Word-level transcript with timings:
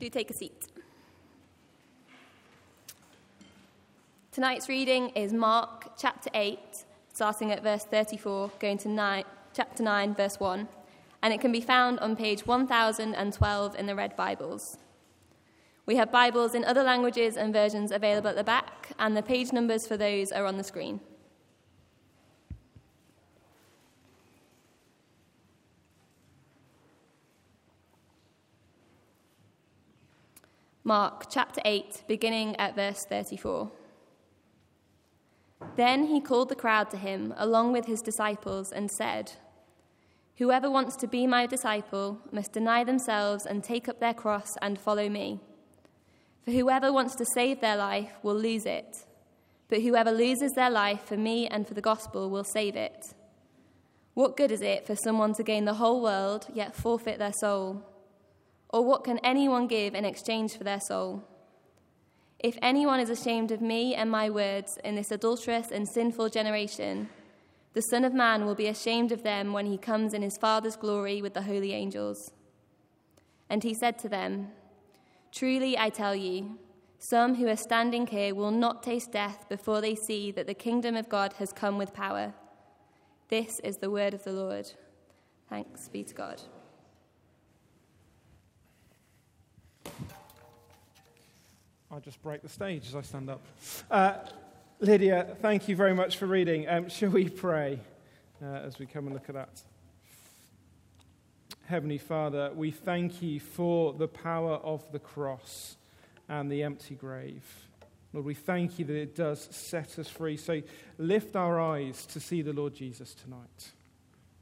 Do 0.00 0.08
take 0.08 0.30
a 0.30 0.34
seat. 0.34 0.66
Tonight's 4.32 4.66
reading 4.66 5.10
is 5.10 5.34
Mark 5.34 5.92
chapter 5.98 6.30
8, 6.32 6.58
starting 7.12 7.52
at 7.52 7.62
verse 7.62 7.84
34, 7.84 8.50
going 8.58 8.78
to 8.78 8.88
nine, 8.88 9.24
chapter 9.52 9.82
9, 9.82 10.14
verse 10.14 10.40
1, 10.40 10.68
and 11.22 11.34
it 11.34 11.40
can 11.42 11.52
be 11.52 11.60
found 11.60 11.98
on 12.00 12.16
page 12.16 12.46
1012 12.46 13.76
in 13.76 13.86
the 13.86 13.94
Red 13.94 14.16
Bibles. 14.16 14.78
We 15.84 15.96
have 15.96 16.10
Bibles 16.10 16.54
in 16.54 16.64
other 16.64 16.82
languages 16.82 17.36
and 17.36 17.52
versions 17.52 17.92
available 17.92 18.30
at 18.30 18.36
the 18.36 18.44
back, 18.44 18.92
and 18.98 19.14
the 19.14 19.22
page 19.22 19.52
numbers 19.52 19.86
for 19.86 19.98
those 19.98 20.32
are 20.32 20.46
on 20.46 20.56
the 20.56 20.64
screen. 20.64 21.00
Mark 30.90 31.26
chapter 31.30 31.60
8, 31.64 32.02
beginning 32.08 32.56
at 32.56 32.74
verse 32.74 33.04
34. 33.08 33.70
Then 35.76 36.06
he 36.06 36.20
called 36.20 36.48
the 36.48 36.56
crowd 36.56 36.90
to 36.90 36.96
him, 36.96 37.32
along 37.36 37.70
with 37.70 37.86
his 37.86 38.00
disciples, 38.00 38.72
and 38.72 38.90
said, 38.90 39.34
Whoever 40.38 40.68
wants 40.68 40.96
to 40.96 41.06
be 41.06 41.28
my 41.28 41.46
disciple 41.46 42.18
must 42.32 42.50
deny 42.50 42.82
themselves 42.82 43.46
and 43.46 43.62
take 43.62 43.88
up 43.88 44.00
their 44.00 44.12
cross 44.12 44.48
and 44.60 44.80
follow 44.80 45.08
me. 45.08 45.38
For 46.44 46.50
whoever 46.50 46.92
wants 46.92 47.14
to 47.14 47.26
save 47.34 47.60
their 47.60 47.76
life 47.76 48.14
will 48.24 48.34
lose 48.34 48.66
it, 48.66 49.06
but 49.68 49.82
whoever 49.82 50.10
loses 50.10 50.54
their 50.56 50.70
life 50.70 51.04
for 51.04 51.16
me 51.16 51.46
and 51.46 51.68
for 51.68 51.74
the 51.74 51.80
gospel 51.80 52.30
will 52.30 52.42
save 52.42 52.74
it. 52.74 53.14
What 54.14 54.36
good 54.36 54.50
is 54.50 54.60
it 54.60 54.88
for 54.88 54.96
someone 54.96 55.34
to 55.34 55.44
gain 55.44 55.66
the 55.66 55.74
whole 55.74 56.02
world 56.02 56.48
yet 56.52 56.74
forfeit 56.74 57.20
their 57.20 57.34
soul? 57.38 57.84
Or 58.70 58.84
what 58.84 59.04
can 59.04 59.18
anyone 59.18 59.66
give 59.66 59.94
in 59.94 60.04
exchange 60.04 60.56
for 60.56 60.64
their 60.64 60.80
soul? 60.80 61.24
If 62.38 62.56
anyone 62.62 63.00
is 63.00 63.10
ashamed 63.10 63.50
of 63.50 63.60
me 63.60 63.94
and 63.94 64.10
my 64.10 64.30
words 64.30 64.78
in 64.82 64.94
this 64.94 65.10
adulterous 65.10 65.70
and 65.70 65.86
sinful 65.86 66.30
generation, 66.30 67.10
the 67.74 67.82
Son 67.82 68.04
of 68.04 68.14
Man 68.14 68.46
will 68.46 68.54
be 68.54 68.66
ashamed 68.66 69.12
of 69.12 69.22
them 69.22 69.52
when 69.52 69.66
he 69.66 69.76
comes 69.76 70.14
in 70.14 70.22
his 70.22 70.38
Father's 70.38 70.76
glory 70.76 71.20
with 71.20 71.34
the 71.34 71.42
holy 71.42 71.72
angels. 71.72 72.32
And 73.48 73.62
he 73.62 73.74
said 73.74 73.98
to 73.98 74.08
them, 74.08 74.48
Truly 75.32 75.76
I 75.76 75.90
tell 75.90 76.14
you, 76.14 76.58
some 76.98 77.36
who 77.36 77.48
are 77.48 77.56
standing 77.56 78.06
here 78.06 78.34
will 78.34 78.50
not 78.50 78.82
taste 78.82 79.12
death 79.12 79.48
before 79.48 79.80
they 79.80 79.94
see 79.94 80.30
that 80.32 80.46
the 80.46 80.54
kingdom 80.54 80.96
of 80.96 81.08
God 81.08 81.34
has 81.34 81.52
come 81.52 81.78
with 81.78 81.94
power. 81.94 82.34
This 83.28 83.60
is 83.60 83.76
the 83.76 83.90
word 83.90 84.14
of 84.14 84.24
the 84.24 84.32
Lord. 84.32 84.70
Thanks 85.48 85.88
be 85.88 86.04
to 86.04 86.14
God. 86.14 86.42
I'll 91.92 92.00
just 92.00 92.22
break 92.22 92.42
the 92.42 92.48
stage 92.48 92.86
as 92.86 92.94
I 92.94 93.02
stand 93.02 93.28
up. 93.28 93.44
Uh, 93.90 94.14
Lydia, 94.78 95.36
thank 95.42 95.68
you 95.68 95.74
very 95.74 95.92
much 95.92 96.18
for 96.18 96.26
reading. 96.26 96.68
Um, 96.68 96.88
shall 96.88 97.10
we 97.10 97.28
pray 97.28 97.80
uh, 98.40 98.46
as 98.46 98.78
we 98.78 98.86
come 98.86 99.06
and 99.06 99.14
look 99.14 99.28
at 99.28 99.34
that? 99.34 99.60
Heavenly 101.66 101.98
Father, 101.98 102.52
we 102.54 102.70
thank 102.70 103.20
you 103.20 103.40
for 103.40 103.92
the 103.92 104.06
power 104.06 104.54
of 104.54 104.90
the 104.92 105.00
cross 105.00 105.76
and 106.28 106.50
the 106.50 106.62
empty 106.62 106.94
grave. 106.94 107.44
Lord, 108.12 108.24
we 108.24 108.34
thank 108.34 108.78
you 108.78 108.84
that 108.84 108.96
it 108.96 109.16
does 109.16 109.48
set 109.50 109.98
us 109.98 110.08
free. 110.08 110.36
So 110.36 110.62
lift 110.98 111.34
our 111.34 111.60
eyes 111.60 112.06
to 112.06 112.20
see 112.20 112.42
the 112.42 112.52
Lord 112.52 112.72
Jesus 112.72 113.14
tonight. 113.14 113.70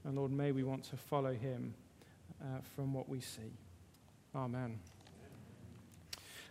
And 0.04 0.16
Lord, 0.16 0.32
may 0.32 0.52
we 0.52 0.64
want 0.64 0.84
to 0.84 0.96
follow 0.98 1.32
him 1.32 1.74
uh, 2.42 2.60
from 2.76 2.92
what 2.92 3.08
we 3.08 3.20
see. 3.20 3.52
Amen. 4.34 4.78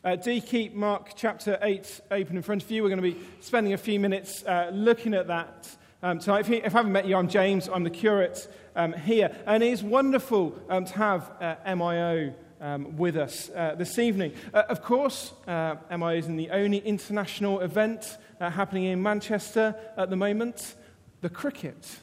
Uh, 0.07 0.15
do 0.15 0.39
keep 0.39 0.73
Mark 0.73 1.11
chapter 1.17 1.59
8 1.61 1.99
open 2.11 2.37
in 2.37 2.41
front 2.41 2.63
of 2.63 2.71
you. 2.71 2.81
We're 2.81 2.87
going 2.87 3.01
to 3.01 3.13
be 3.13 3.19
spending 3.41 3.73
a 3.73 3.77
few 3.77 3.99
minutes 3.99 4.41
uh, 4.45 4.71
looking 4.73 5.13
at 5.13 5.27
that 5.27 5.67
um, 6.01 6.19
tonight. 6.19 6.39
If, 6.39 6.47
you, 6.47 6.61
if, 6.63 6.73
I 6.73 6.77
haven't 6.77 6.93
met 6.93 7.07
you, 7.07 7.17
I'm 7.17 7.27
James. 7.27 7.67
I'm 7.67 7.83
the 7.83 7.89
curate 7.89 8.49
um, 8.73 8.93
here. 8.93 9.35
And 9.45 9.61
it 9.61 9.67
is 9.67 9.83
wonderful 9.83 10.57
um, 10.69 10.85
to 10.85 10.93
have 10.93 11.29
uh, 11.41 11.55
MIO 11.65 12.33
um, 12.61 12.95
with 12.95 13.17
us 13.17 13.49
uh, 13.53 13.75
this 13.77 13.99
evening. 13.99 14.31
Uh, 14.53 14.63
of 14.69 14.81
course, 14.81 15.33
uh, 15.45 15.75
MIO 15.91 16.17
is 16.19 16.27
in 16.27 16.37
the 16.37 16.51
only 16.51 16.77
international 16.77 17.59
event 17.59 18.17
happening 18.39 18.85
in 18.85 19.03
Manchester 19.03 19.75
at 19.97 20.09
the 20.09 20.15
moment. 20.15 20.75
The 21.19 21.29
cricket 21.29 21.99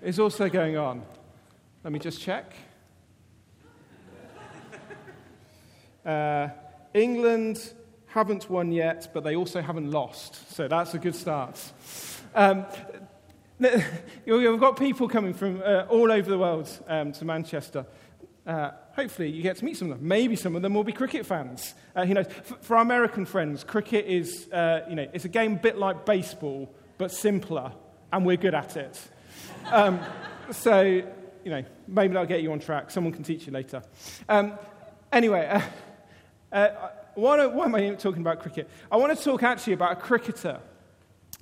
is 0.00 0.20
also 0.20 0.48
going 0.48 0.76
on. 0.76 1.02
Let 1.82 1.92
me 1.92 1.98
just 1.98 2.20
check. 2.20 2.54
Uh, 6.94 6.98
England 6.98 7.74
haven't 8.06 8.48
won 8.48 8.72
yet, 8.72 9.10
but 9.12 9.24
they 9.24 9.36
also 9.36 9.60
haven't 9.60 9.90
lost. 9.90 10.54
So 10.54 10.68
that's 10.68 10.94
a 10.94 10.98
good 10.98 11.14
start. 11.14 11.60
Um, 12.34 12.66
we've 13.58 14.60
got 14.60 14.78
people 14.78 15.08
coming 15.08 15.34
from 15.34 15.62
uh, 15.64 15.84
all 15.88 16.10
over 16.10 16.30
the 16.30 16.38
world 16.38 16.70
um, 16.86 17.12
to 17.12 17.24
Manchester. 17.24 17.86
Uh, 18.46 18.70
hopefully, 18.94 19.30
you 19.30 19.42
get 19.42 19.56
to 19.56 19.64
meet 19.64 19.76
some 19.76 19.90
of 19.90 19.98
them. 19.98 20.08
Maybe 20.08 20.36
some 20.36 20.56
of 20.56 20.62
them 20.62 20.72
will 20.72 20.84
be 20.84 20.92
cricket 20.92 21.26
fans. 21.26 21.74
Uh, 21.94 22.02
you 22.02 22.14
know, 22.14 22.24
for, 22.24 22.76
our 22.76 22.82
American 22.82 23.26
friends, 23.26 23.62
cricket 23.62 24.06
is, 24.06 24.48
uh, 24.52 24.86
you 24.88 24.94
know, 24.94 25.06
it's 25.12 25.26
a 25.26 25.28
game 25.28 25.54
a 25.54 25.58
bit 25.58 25.76
like 25.76 26.06
baseball, 26.06 26.72
but 26.96 27.10
simpler, 27.12 27.72
and 28.12 28.24
we're 28.24 28.38
good 28.38 28.54
at 28.54 28.76
it. 28.76 28.98
Um, 29.66 30.00
so, 30.50 30.80
you 30.80 31.50
know, 31.50 31.62
maybe 31.86 32.14
that'll 32.14 32.26
get 32.26 32.42
you 32.42 32.52
on 32.52 32.58
track. 32.58 32.90
Someone 32.90 33.12
can 33.12 33.22
teach 33.22 33.46
you 33.46 33.52
later. 33.52 33.82
Um, 34.28 34.58
anyway. 35.12 35.62
Uh, 36.50 36.68
why, 37.14 37.44
why, 37.46 37.64
am 37.66 37.74
I 37.74 37.90
talking 37.90 38.22
about 38.22 38.40
cricket? 38.40 38.70
I 38.90 38.96
want 38.96 39.16
to 39.16 39.22
talk 39.22 39.42
actually 39.42 39.74
about 39.74 39.92
a 39.92 39.96
cricketer 39.96 40.60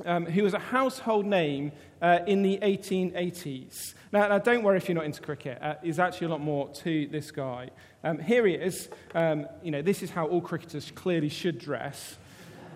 um, 0.04 0.26
who 0.26 0.42
was 0.42 0.54
a 0.54 0.58
household 0.58 1.26
name 1.26 1.72
uh, 2.02 2.20
in 2.26 2.42
the 2.42 2.58
1880s. 2.58 3.94
Now, 4.12 4.28
now, 4.28 4.38
don't 4.38 4.62
worry 4.62 4.76
if 4.76 4.88
you're 4.88 4.96
not 4.96 5.04
into 5.04 5.22
cricket. 5.22 5.58
Uh, 5.60 5.74
there's 5.82 5.98
actually 5.98 6.26
a 6.26 6.30
lot 6.30 6.40
more 6.40 6.68
to 6.68 7.06
this 7.08 7.30
guy. 7.30 7.70
Um, 8.02 8.18
here 8.18 8.46
he 8.46 8.54
is. 8.54 8.88
Um, 9.14 9.46
you 9.62 9.70
know, 9.70 9.82
this 9.82 10.02
is 10.02 10.10
how 10.10 10.26
all 10.26 10.40
cricketers 10.40 10.90
clearly 10.94 11.28
should 11.28 11.58
dress. 11.58 12.16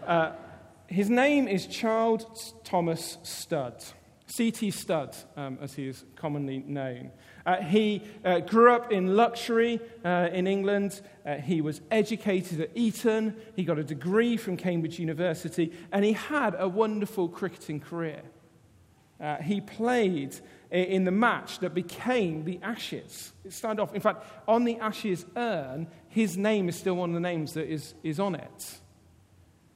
Uh, 0.07 0.33
his 0.87 1.11
name 1.11 1.49
is 1.49 1.67
Charles 1.67 2.55
Thomas 2.65 3.19
Studd. 3.23 3.83
C.T. 4.31 4.71
Studd, 4.71 5.17
um, 5.37 5.59
as 5.61 5.75
he 5.75 5.89
is 5.89 6.05
commonly 6.15 6.63
known. 6.65 7.11
Uh, 7.45 7.57
he 7.57 8.03
uh, 8.25 8.39
grew 8.39 8.73
up 8.73 8.93
in 8.93 9.17
luxury 9.17 9.81
uh, 10.05 10.29
in 10.33 10.47
England. 10.47 11.01
Uh, 11.27 11.35
he 11.37 11.61
was 11.61 11.81
educated 11.91 12.61
at 12.61 12.71
Eton. 12.77 13.35
He 13.57 13.65
got 13.65 13.81
a 13.81 13.83
degree 13.83 14.37
from 14.37 14.57
Cambridge 14.57 15.01
University. 15.01 15.73
And 15.91 16.05
he 16.05 16.13
had 16.13 16.55
a 16.57 16.69
wonderful 16.69 17.29
cricketing 17.29 17.81
career. 17.81 18.23
Uh, 19.21 19.37
he 19.39 19.61
played 19.61 20.37
in 20.71 21.05
the 21.05 21.11
match 21.11 21.59
that 21.59 21.75
became 21.75 22.45
the 22.45 22.61
Ashes. 22.63 23.33
It 23.45 23.53
started 23.53 23.83
off, 23.83 23.93
in 23.95 24.01
fact, 24.01 24.25
on 24.47 24.63
the 24.63 24.79
Ashes 24.79 25.27
urn, 25.37 25.89
his 26.09 26.37
name 26.37 26.69
is 26.69 26.77
still 26.77 26.95
one 26.95 27.11
of 27.11 27.15
the 27.15 27.21
names 27.21 27.55
that 27.55 27.67
is, 27.67 27.95
is 28.05 28.21
on 28.21 28.37
it. 28.37 28.79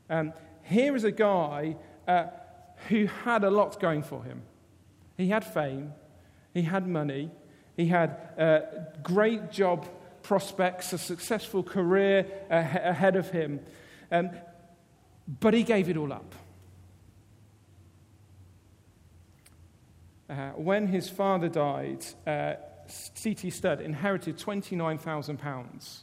Um, 0.08 0.32
here 0.62 0.94
is 0.94 1.02
a 1.02 1.10
guy 1.10 1.76
uh, 2.06 2.26
who 2.88 3.06
had 3.06 3.44
a 3.44 3.50
lot 3.50 3.80
going 3.80 4.02
for 4.02 4.22
him. 4.22 4.42
He 5.16 5.28
had 5.28 5.44
fame, 5.44 5.92
he 6.52 6.62
had 6.62 6.86
money, 6.86 7.30
he 7.76 7.86
had 7.86 8.16
uh, 8.38 8.60
great 9.02 9.50
job 9.50 9.88
prospects, 10.22 10.92
a 10.92 10.98
successful 10.98 11.62
career 11.62 12.26
ahead 12.50 13.16
of 13.16 13.30
him, 13.30 13.60
um, 14.10 14.30
but 15.40 15.54
he 15.54 15.62
gave 15.62 15.88
it 15.88 15.96
all 15.96 16.12
up. 16.12 16.34
Uh, 20.28 20.50
when 20.50 20.86
his 20.86 21.08
father 21.08 21.48
died, 21.48 22.04
uh, 22.26 22.54
C.T. 22.86 23.50
Studd 23.50 23.80
inherited 23.80 24.38
£29,000. 24.38 26.02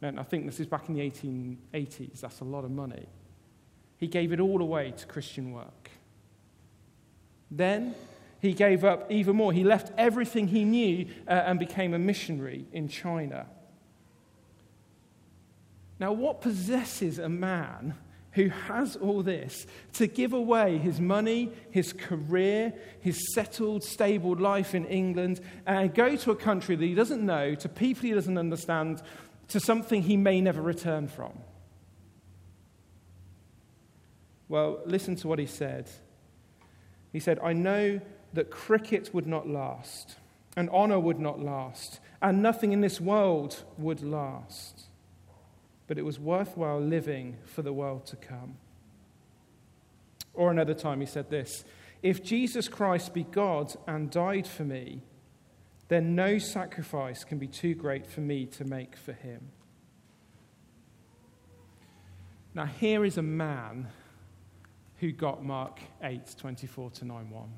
And 0.00 0.20
I 0.20 0.22
think 0.22 0.46
this 0.46 0.60
is 0.60 0.66
back 0.66 0.88
in 0.88 0.94
the 0.94 1.00
1880s. 1.00 2.20
That's 2.20 2.40
a 2.40 2.44
lot 2.44 2.64
of 2.64 2.70
money. 2.70 3.06
He 3.96 4.06
gave 4.06 4.32
it 4.32 4.40
all 4.40 4.62
away 4.62 4.92
to 4.96 5.06
Christian 5.06 5.52
work. 5.52 5.77
Then 7.50 7.94
he 8.40 8.52
gave 8.52 8.84
up 8.84 9.10
even 9.10 9.36
more. 9.36 9.52
He 9.52 9.64
left 9.64 9.92
everything 9.98 10.48
he 10.48 10.64
knew 10.64 11.06
uh, 11.26 11.30
and 11.30 11.58
became 11.58 11.94
a 11.94 11.98
missionary 11.98 12.66
in 12.72 12.88
China. 12.88 13.46
Now, 15.98 16.12
what 16.12 16.40
possesses 16.40 17.18
a 17.18 17.28
man 17.28 17.94
who 18.32 18.48
has 18.50 18.94
all 18.94 19.22
this 19.22 19.66
to 19.94 20.06
give 20.06 20.32
away 20.32 20.78
his 20.78 21.00
money, 21.00 21.50
his 21.70 21.92
career, 21.92 22.72
his 23.00 23.34
settled, 23.34 23.82
stable 23.82 24.36
life 24.36 24.74
in 24.74 24.84
England, 24.86 25.40
and 25.66 25.92
go 25.92 26.14
to 26.14 26.30
a 26.30 26.36
country 26.36 26.76
that 26.76 26.84
he 26.84 26.94
doesn't 26.94 27.24
know, 27.24 27.56
to 27.56 27.68
people 27.68 28.02
he 28.02 28.12
doesn't 28.12 28.38
understand, 28.38 29.02
to 29.48 29.58
something 29.58 30.02
he 30.02 30.16
may 30.16 30.40
never 30.40 30.62
return 30.62 31.08
from? 31.08 31.32
Well, 34.48 34.80
listen 34.86 35.16
to 35.16 35.28
what 35.28 35.40
he 35.40 35.46
said. 35.46 35.90
He 37.12 37.20
said, 37.20 37.38
I 37.42 37.52
know 37.52 38.00
that 38.34 38.50
cricket 38.50 39.14
would 39.14 39.26
not 39.26 39.48
last, 39.48 40.16
and 40.56 40.68
honor 40.70 41.00
would 41.00 41.18
not 41.18 41.40
last, 41.40 42.00
and 42.20 42.42
nothing 42.42 42.72
in 42.72 42.80
this 42.80 43.00
world 43.00 43.64
would 43.78 44.02
last. 44.02 44.88
but 45.88 45.98
it 45.98 46.04
was 46.04 46.20
worthwhile 46.20 46.80
living 46.80 47.38
for 47.44 47.62
the 47.62 47.72
world 47.72 48.06
to 48.06 48.14
come. 48.14 48.58
Or 50.34 50.50
another 50.52 50.74
time 50.74 51.00
he 51.00 51.06
said 51.06 51.30
this 51.30 51.64
If 52.02 52.22
Jesus 52.22 52.68
Christ 52.68 53.12
be 53.12 53.24
God 53.24 53.74
and 53.88 54.10
died 54.10 54.46
for 54.46 54.64
me, 54.64 55.02
then 55.88 56.14
no 56.14 56.38
sacrifice 56.38 57.24
can 57.24 57.38
be 57.38 57.48
too 57.48 57.74
great 57.74 58.06
for 58.06 58.20
me 58.20 58.46
to 58.46 58.64
make 58.64 58.94
for 58.94 59.14
him. 59.14 59.48
Now, 62.54 62.66
here 62.66 63.04
is 63.04 63.16
a 63.16 63.22
man 63.22 63.88
who 64.98 65.12
got 65.12 65.44
Mark 65.44 65.80
8 66.02 66.34
24 66.38 66.90
to 66.90 67.04
9 67.04 67.30
1. 67.30 67.48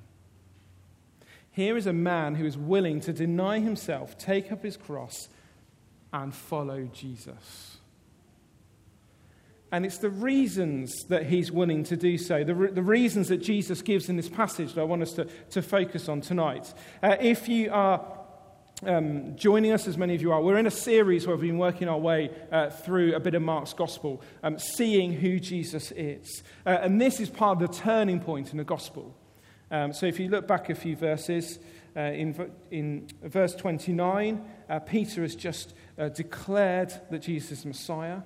Here 1.53 1.77
is 1.77 1.87
a 1.87 1.93
man 1.93 2.37
who 2.37 2.47
is 2.47 2.57
willing 2.57 3.01
to 3.01 3.13
deny 3.13 3.59
himself, 3.59 4.17
take 4.17 4.53
up 4.53 4.63
his 4.63 4.77
cross, 4.77 5.29
and 6.13 6.35
follow 6.35 6.89
Jesus. 6.93 7.79
And 9.73 9.87
it's 9.87 9.99
the 9.99 10.11
reasons 10.11 11.05
that 11.09 11.27
he's 11.27 11.53
willing 11.53 11.85
to 11.85 11.97
do 11.97 12.19
so, 12.19 12.43
the, 12.43 12.55
re- 12.55 12.71
the 12.73 12.83
reasons 12.83 13.29
that 13.29 13.39
Jesus 13.39 13.83
gives 13.83 14.09
in 14.09 14.17
this 14.17 14.29
passage 14.29 14.75
that 14.75 14.81
I 14.81 14.85
want 14.85 15.03
us 15.03 15.13
to, 15.13 15.27
to 15.51 15.63
focus 15.63 16.09
on 16.09 16.21
tonight. 16.21 16.73
Uh, 17.03 17.17
if 17.21 17.49
you 17.49 17.71
are 17.71 18.05
um, 18.87 19.37
joining 19.37 19.73
us, 19.73 19.87
as 19.87 19.99
many 19.99 20.15
of 20.15 20.23
you 20.23 20.33
are, 20.33 20.41
we're 20.41 20.57
in 20.57 20.67
a 20.67 20.71
series 20.71 21.27
where 21.27 21.37
we've 21.37 21.49
been 21.49 21.59
working 21.59 21.89
our 21.89 21.99
way 21.99 22.31
uh, 22.51 22.71
through 22.71 23.15
a 23.15 23.21
bit 23.21 23.35
of 23.35 23.43
Mark's 23.43 23.75
gospel, 23.75 24.23
um, 24.43 24.59
seeing 24.59 25.13
who 25.13 25.39
Jesus 25.39 25.93
is. 25.93 26.43
Uh, 26.65 26.79
and 26.83 27.01
this 27.01 27.21
is 27.21 27.29
part 27.29 27.61
of 27.61 27.69
the 27.69 27.79
turning 27.79 28.21
point 28.21 28.53
in 28.53 28.59
the 28.59 28.65
gospel. 28.65 29.15
Um, 29.71 29.93
so 29.93 30.07
if 30.07 30.19
you 30.19 30.29
look 30.29 30.49
back 30.49 30.71
a 30.71 30.75
few 30.75 30.97
verses, 30.97 31.59
uh, 31.95 32.01
in, 32.01 32.51
in 32.71 33.09
verse 33.23 33.55
29, 33.55 34.45
uh, 34.69 34.79
Peter 34.81 35.23
has 35.23 35.35
just 35.35 35.75
uh, 35.99 36.09
declared 36.09 36.93
that 37.11 37.21
Jesus 37.21 37.59
is 37.59 37.67
Messiah. 37.67 38.21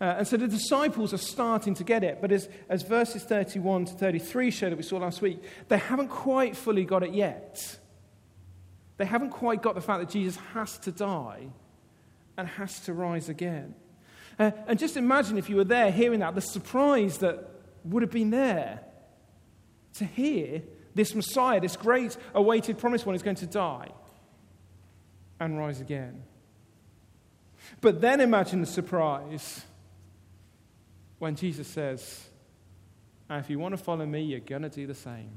Uh, 0.00 0.16
and 0.18 0.28
so 0.28 0.36
the 0.36 0.48
disciples 0.48 1.12
are 1.12 1.18
starting 1.18 1.74
to 1.74 1.84
get 1.84 2.04
it. 2.04 2.18
But 2.20 2.32
as, 2.32 2.48
as 2.68 2.82
verses 2.82 3.24
31 3.24 3.86
to 3.86 3.92
33 3.94 4.50
show 4.50 4.70
that 4.70 4.76
we 4.76 4.82
saw 4.82 4.98
last 4.98 5.22
week, 5.22 5.42
they 5.68 5.78
haven't 5.78 6.08
quite 6.08 6.56
fully 6.56 6.84
got 6.84 7.02
it 7.02 7.14
yet. 7.14 7.78
They 8.96 9.04
haven't 9.04 9.30
quite 9.30 9.62
got 9.62 9.74
the 9.74 9.80
fact 9.80 10.00
that 10.00 10.10
Jesus 10.10 10.36
has 10.54 10.78
to 10.80 10.92
die 10.92 11.48
and 12.36 12.48
has 12.48 12.80
to 12.80 12.92
rise 12.92 13.28
again. 13.28 13.74
Uh, 14.38 14.50
and 14.66 14.78
just 14.78 14.96
imagine 14.96 15.38
if 15.38 15.50
you 15.50 15.56
were 15.56 15.64
there 15.64 15.90
hearing 15.90 16.20
that, 16.20 16.34
the 16.34 16.40
surprise 16.40 17.18
that 17.18 17.50
would 17.84 18.02
have 18.02 18.10
been 18.10 18.30
there 18.30 18.80
to 19.94 20.04
hear 20.04 20.62
this 20.94 21.14
Messiah, 21.14 21.60
this 21.60 21.76
great 21.76 22.16
awaited 22.34 22.78
promised 22.78 23.06
one, 23.06 23.14
is 23.14 23.22
going 23.22 23.36
to 23.36 23.46
die 23.46 23.88
and 25.40 25.58
rise 25.58 25.80
again. 25.80 26.22
But 27.80 28.00
then 28.00 28.20
imagine 28.20 28.60
the 28.60 28.66
surprise 28.66 29.64
when 31.18 31.36
Jesus 31.36 31.68
says, 31.68 32.28
if 33.30 33.48
you 33.48 33.58
want 33.58 33.76
to 33.76 33.82
follow 33.82 34.04
me, 34.04 34.22
you're 34.22 34.40
going 34.40 34.62
to 34.62 34.68
do 34.68 34.86
the 34.86 34.94
same. 34.94 35.30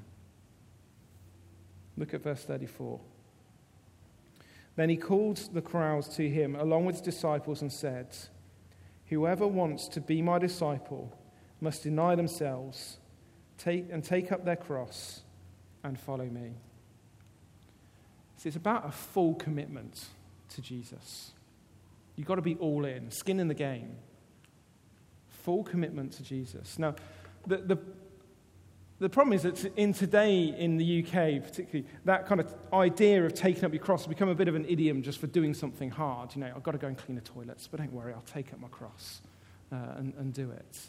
Look 1.98 2.14
at 2.14 2.22
verse 2.22 2.44
34. 2.44 3.00
Then 4.76 4.90
he 4.90 4.98
called 4.98 5.38
the 5.54 5.62
crowds 5.62 6.10
to 6.18 6.30
him 6.30 6.56
along 6.56 6.86
with 6.86 6.96
his 6.96 7.02
disciples 7.02 7.62
and 7.62 7.72
said, 7.72 8.16
Whoever 9.08 9.48
wants 9.48 9.88
to 9.90 10.02
be 10.02 10.22
my 10.22 10.40
disciple 10.40 11.18
must 11.62 11.84
deny 11.84 12.16
themselves 12.16 12.98
take, 13.58 13.86
and 13.92 14.04
take 14.04 14.32
up 14.32 14.44
their 14.44 14.56
cross 14.56 15.22
and 15.84 16.00
follow 16.00 16.26
me. 16.26 16.56
See, 18.38 18.50
it's 18.50 18.58
about 18.58 18.88
a 18.88 18.92
full 18.92 19.36
commitment 19.36 20.06
to 20.50 20.62
Jesus. 20.62 21.32
You've 22.16 22.28
got 22.28 22.36
to 22.36 22.42
be 22.42 22.56
all 22.56 22.86
in, 22.86 23.12
skin 23.12 23.40
in 23.40 23.48
the 23.48 23.54
game 23.54 23.96
full 25.46 25.64
commitment 25.64 26.12
to 26.12 26.24
Jesus. 26.24 26.80
Now, 26.80 26.96
the, 27.46 27.58
the, 27.58 27.78
the 29.00 29.10
problem 29.10 29.34
is 29.34 29.44
that 29.44 29.66
in 29.76 29.94
today 29.94 30.56
in 30.58 30.78
the 30.78 31.04
UK, 31.04 31.44
particularly, 31.44 31.86
that 32.06 32.28
kind 32.28 32.40
of 32.40 32.54
idea 32.72 33.26
of 33.26 33.34
taking 33.34 33.66
up 33.66 33.74
your 33.74 33.84
cross 33.84 34.02
has 34.02 34.08
become 34.08 34.30
a 34.30 34.36
bit 34.36 34.48
of 34.48 34.56
an 34.56 34.66
idiom 34.70 35.02
just 35.02 35.20
for 35.20 35.28
doing 35.28 35.54
something 35.54 35.90
hard. 35.90 36.34
You 36.34 36.42
know, 36.42 36.54
I've 36.56 36.64
got 36.64 36.72
to 36.72 36.78
go 36.78 36.88
and 36.88 36.98
clean 36.98 37.16
the 37.16 37.22
toilets, 37.22 37.68
but 37.68 37.80
don't 37.80 37.92
worry, 37.92 38.14
I'll 38.14 38.22
take 38.22 38.54
up 38.54 38.60
my 38.60 38.70
cross 38.70 39.22
uh, 39.72 39.76
and, 39.98 40.14
and 40.18 40.34
do 40.34 40.50
it. 40.52 40.80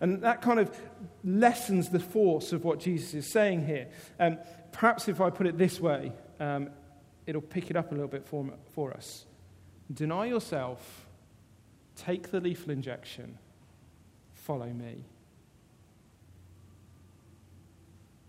And 0.00 0.22
that 0.22 0.40
kind 0.40 0.58
of 0.58 0.74
lessens 1.22 1.90
the 1.90 2.00
force 2.00 2.52
of 2.52 2.64
what 2.64 2.80
Jesus 2.80 3.12
is 3.12 3.30
saying 3.30 3.66
here. 3.66 3.88
Um, 4.18 4.38
perhaps 4.72 5.06
if 5.08 5.20
I 5.20 5.28
put 5.28 5.46
it 5.46 5.58
this 5.58 5.78
way, 5.78 6.12
um, 6.40 6.70
it'll 7.26 7.42
pick 7.42 7.70
it 7.70 7.76
up 7.76 7.92
a 7.92 7.94
little 7.94 8.08
bit 8.08 8.26
for, 8.26 8.46
for 8.74 8.92
us. 8.92 9.26
Deny 9.92 10.24
yourself, 10.24 11.06
take 11.96 12.30
the 12.30 12.40
lethal 12.40 12.70
injection, 12.70 13.38
follow 14.34 14.66
me. 14.66 15.04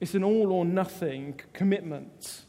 It's 0.03 0.15
an 0.15 0.23
all 0.25 0.51
or 0.51 0.65
nothing 0.65 1.39
commitment. 1.53 2.44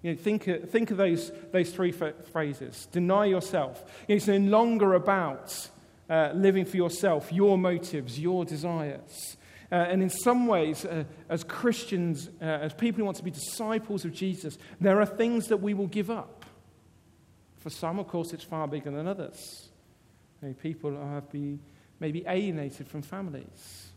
You 0.00 0.12
know, 0.12 0.18
think, 0.18 0.46
of, 0.48 0.70
think 0.70 0.90
of 0.90 0.96
those, 0.96 1.30
those 1.52 1.70
three 1.70 1.92
phrases. 1.92 2.86
Deny 2.92 3.26
yourself. 3.26 3.84
You 4.08 4.14
know, 4.14 4.16
it's 4.16 4.26
no 4.26 4.38
longer 4.38 4.94
about 4.94 5.68
uh, 6.08 6.30
living 6.34 6.64
for 6.64 6.78
yourself, 6.78 7.30
your 7.30 7.58
motives, 7.58 8.18
your 8.18 8.46
desires. 8.46 9.36
Uh, 9.70 9.74
and 9.74 10.02
in 10.02 10.08
some 10.08 10.46
ways, 10.46 10.86
uh, 10.86 11.04
as 11.28 11.44
Christians, 11.44 12.30
uh, 12.40 12.44
as 12.44 12.72
people 12.72 13.00
who 13.00 13.04
want 13.04 13.18
to 13.18 13.22
be 13.22 13.30
disciples 13.30 14.06
of 14.06 14.14
Jesus, 14.14 14.56
there 14.80 15.02
are 15.02 15.06
things 15.06 15.48
that 15.48 15.58
we 15.58 15.74
will 15.74 15.88
give 15.88 16.10
up. 16.10 16.46
For 17.58 17.68
some, 17.68 17.98
of 17.98 18.08
course, 18.08 18.32
it's 18.32 18.44
far 18.44 18.66
bigger 18.66 18.90
than 18.90 19.06
others. 19.06 19.68
You 20.40 20.48
know, 20.48 20.54
people 20.54 20.96
have 20.96 21.28
been 21.28 21.60
maybe 22.00 22.24
alienated 22.26 22.88
from 22.88 23.02
families. 23.02 23.87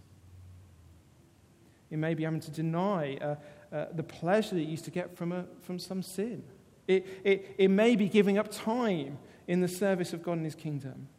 It 1.92 1.98
may 1.98 2.14
be 2.14 2.24
having 2.24 2.40
to 2.40 2.52
deny 2.52 3.18
uh, 3.18 3.36
uh, 3.72 3.86
the 3.94 4.04
pleasure 4.04 4.56
that 4.56 4.62
you 4.62 4.72
used 4.72 4.86
to 4.86 4.92
get 4.92 5.16
from, 5.18 5.34
a, 5.34 5.46
from 5.62 5.78
some 5.78 6.02
sin. 6.02 6.44
It, 6.88 7.06
it, 7.24 7.56
it 7.58 7.68
may 7.68 7.96
be 7.96 8.08
giving 8.08 8.38
up 8.38 8.50
time 8.50 9.20
in 9.48 9.60
the 9.60 9.68
service 9.68 10.14
of 10.14 10.24
God 10.24 10.38
and 10.38 10.46
His 10.46 10.56
kingdom. 10.56 11.10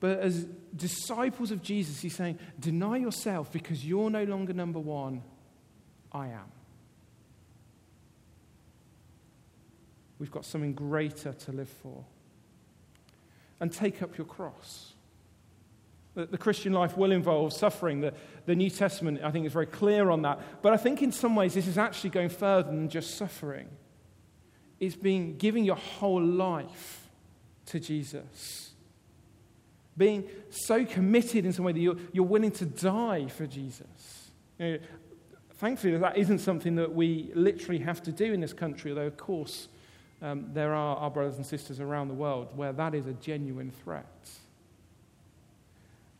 But 0.00 0.18
as 0.18 0.46
disciples 0.76 1.50
of 1.50 1.62
Jesus, 1.62 2.00
He's 2.00 2.14
saying, 2.14 2.38
deny 2.58 2.98
yourself 2.98 3.50
because 3.50 3.84
you're 3.84 4.10
no 4.10 4.24
longer 4.24 4.52
number 4.52 4.78
one, 4.78 5.22
I 6.12 6.28
am. 6.28 6.50
We've 10.18 10.30
got 10.30 10.44
something 10.44 10.74
greater 10.74 11.32
to 11.32 11.52
live 11.52 11.68
for. 11.68 12.04
And 13.60 13.72
take 13.72 14.02
up 14.02 14.18
your 14.18 14.26
cross. 14.26 14.92
The, 16.14 16.26
the 16.26 16.38
Christian 16.38 16.72
life 16.72 16.96
will 16.96 17.12
involve 17.12 17.52
suffering. 17.52 18.00
The, 18.00 18.12
the 18.46 18.54
New 18.54 18.70
Testament, 18.70 19.20
I 19.22 19.30
think, 19.30 19.46
is 19.46 19.52
very 19.52 19.66
clear 19.66 20.10
on 20.10 20.22
that. 20.22 20.62
But 20.62 20.72
I 20.72 20.76
think 20.76 21.02
in 21.02 21.12
some 21.12 21.34
ways 21.34 21.54
this 21.54 21.66
is 21.66 21.78
actually 21.78 22.10
going 22.10 22.28
further 22.28 22.70
than 22.70 22.88
just 22.88 23.16
suffering. 23.16 23.68
It's 24.78 24.96
being 24.96 25.36
giving 25.36 25.64
your 25.64 25.76
whole 25.76 26.22
life 26.22 27.08
to 27.66 27.80
Jesus. 27.80 28.70
Being 29.96 30.28
so 30.50 30.84
committed 30.84 31.44
in 31.44 31.52
some 31.52 31.64
way 31.64 31.72
that 31.72 31.80
you're, 31.80 31.96
you're 32.12 32.24
willing 32.24 32.50
to 32.52 32.66
die 32.66 33.28
for 33.28 33.46
Jesus. 33.46 34.30
You 34.58 34.72
know, 34.72 34.78
thankfully, 35.54 35.96
that 35.96 36.16
isn't 36.16 36.40
something 36.40 36.76
that 36.76 36.92
we 36.94 37.30
literally 37.34 37.78
have 37.80 38.02
to 38.02 38.12
do 38.12 38.32
in 38.32 38.40
this 38.40 38.52
country, 38.52 38.90
although, 38.90 39.06
of 39.06 39.16
course, 39.16 39.68
um, 40.20 40.46
there 40.52 40.74
are 40.74 40.96
our 40.96 41.10
brothers 41.10 41.36
and 41.36 41.46
sisters 41.46 41.80
around 41.80 42.08
the 42.08 42.14
world 42.14 42.56
where 42.56 42.72
that 42.72 42.94
is 42.94 43.06
a 43.06 43.12
genuine 43.14 43.70
threat. 43.84 44.28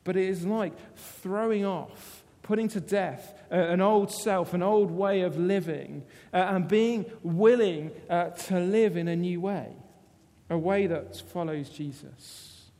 But 0.05 0.17
it 0.17 0.29
is 0.29 0.45
like 0.45 0.73
throwing 0.97 1.65
off, 1.65 2.25
putting 2.43 2.69
to 2.69 2.81
death 2.81 3.35
uh, 3.51 3.57
an 3.57 3.81
old 3.81 4.11
self, 4.13 4.55
an 4.55 4.63
old 4.63 4.91
way 4.91 5.23
of 5.23 5.39
living, 5.39 6.05
uh, 6.33 6.39
and 6.39 6.67
being 6.67 7.07
willing 7.23 7.91
uh, 8.11 8.31
to 8.31 8.59
live 8.59 8.97
in 8.97 9.09
a 9.09 9.17
new 9.17 9.41
way, 9.41 9.69
a 10.51 10.59
way 10.59 10.87
that 10.87 11.17
follows 11.33 11.69
Jesus. 11.69 12.71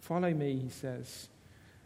Follow 0.00 0.32
me, 0.32 0.56
he 0.56 0.68
says. 0.68 1.28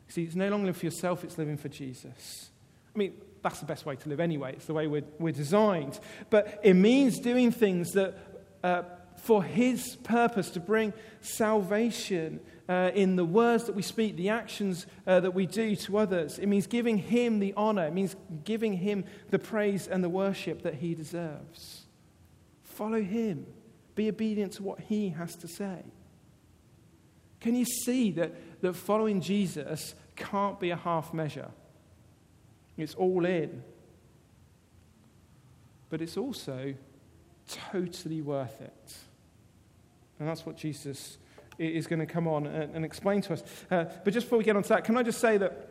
See, 0.09 0.25
it's 0.25 0.35
no 0.35 0.49
longer 0.49 0.73
for 0.73 0.85
yourself, 0.85 1.25
it's 1.25 1.39
living 1.39 1.57
for 1.57 1.69
Jesus. 1.69 2.51
I 2.95 2.99
mean, 2.99 3.15
that's 3.43 3.61
the 3.61 3.67
best 3.67 3.87
way 3.87 3.97
to 3.97 4.09
live 4.09 4.21
anyway. 4.21 4.53
It's 4.55 4.67
the 4.67 4.75
way 4.75 4.87
we're, 4.87 5.05
we're 5.19 5.33
designed. 5.33 5.99
But 6.29 6.61
it 6.63 6.75
means 6.75 7.19
doing 7.19 7.53
things 7.53 7.93
that, 7.93 8.15
uh, 8.63 8.83
for 9.17 9.43
His 9.43 9.97
purpose, 10.03 10.51
to 10.51 10.61
bring 10.61 10.93
salvation 11.21 12.41
uh, 12.71 12.93
in 12.95 13.17
the 13.17 13.25
words 13.25 13.65
that 13.65 13.75
we 13.75 13.83
speak, 13.83 14.15
the 14.15 14.29
actions 14.29 14.87
uh, 15.05 15.19
that 15.19 15.33
we 15.33 15.45
do 15.45 15.75
to 15.75 15.99
others. 15.99 16.39
It 16.39 16.47
means 16.47 16.69
giving 16.69 16.99
Him 16.99 17.41
the 17.41 17.53
honor, 17.57 17.85
it 17.85 17.93
means 17.93 18.15
giving 18.45 18.75
Him 18.75 19.05
the 19.31 19.41
praise 19.41 19.89
and 19.89 20.05
the 20.05 20.09
worship 20.09 20.63
that 20.63 20.75
He 20.75 20.95
deserves. 20.95 21.87
Follow 22.63 23.03
Him, 23.03 23.45
be 23.97 24.09
obedient 24.09 24.53
to 24.53 24.63
what 24.63 24.79
He 24.79 25.09
has 25.09 25.35
to 25.37 25.49
say. 25.49 25.83
Can 27.41 27.57
you 27.57 27.65
see 27.65 28.13
that, 28.13 28.61
that 28.61 28.75
following 28.75 29.21
Jesus 29.21 29.97
can't 30.15 30.61
be 30.61 30.71
a 30.71 30.77
half 30.77 31.13
measure? 31.13 31.51
It's 32.77 32.95
all 32.95 33.25
in. 33.25 33.65
But 35.89 36.03
it's 36.03 36.17
also 36.17 36.75
totally 37.49 38.23
worth 38.23 38.61
it. 38.61 38.95
And 40.21 40.29
that's 40.29 40.47
what 40.47 40.57
Jesus 40.57 41.19
is 41.61 41.87
going 41.87 42.01
to 42.01 42.07
come 42.07 42.27
on 42.27 42.47
and, 42.47 42.75
and 42.75 42.85
explain 42.85 43.21
to 43.23 43.35
us. 43.35 43.43
Uh, 43.71 43.85
but 44.05 44.13
just 44.13 44.27
before 44.27 44.39
we 44.39 44.45
get 44.45 44.57
on 44.57 44.63
to 44.63 44.69
that, 44.71 44.85
can 44.85 44.97
I 44.97 45.03
just 45.03 45.21
say 45.21 45.39
that 45.39 45.69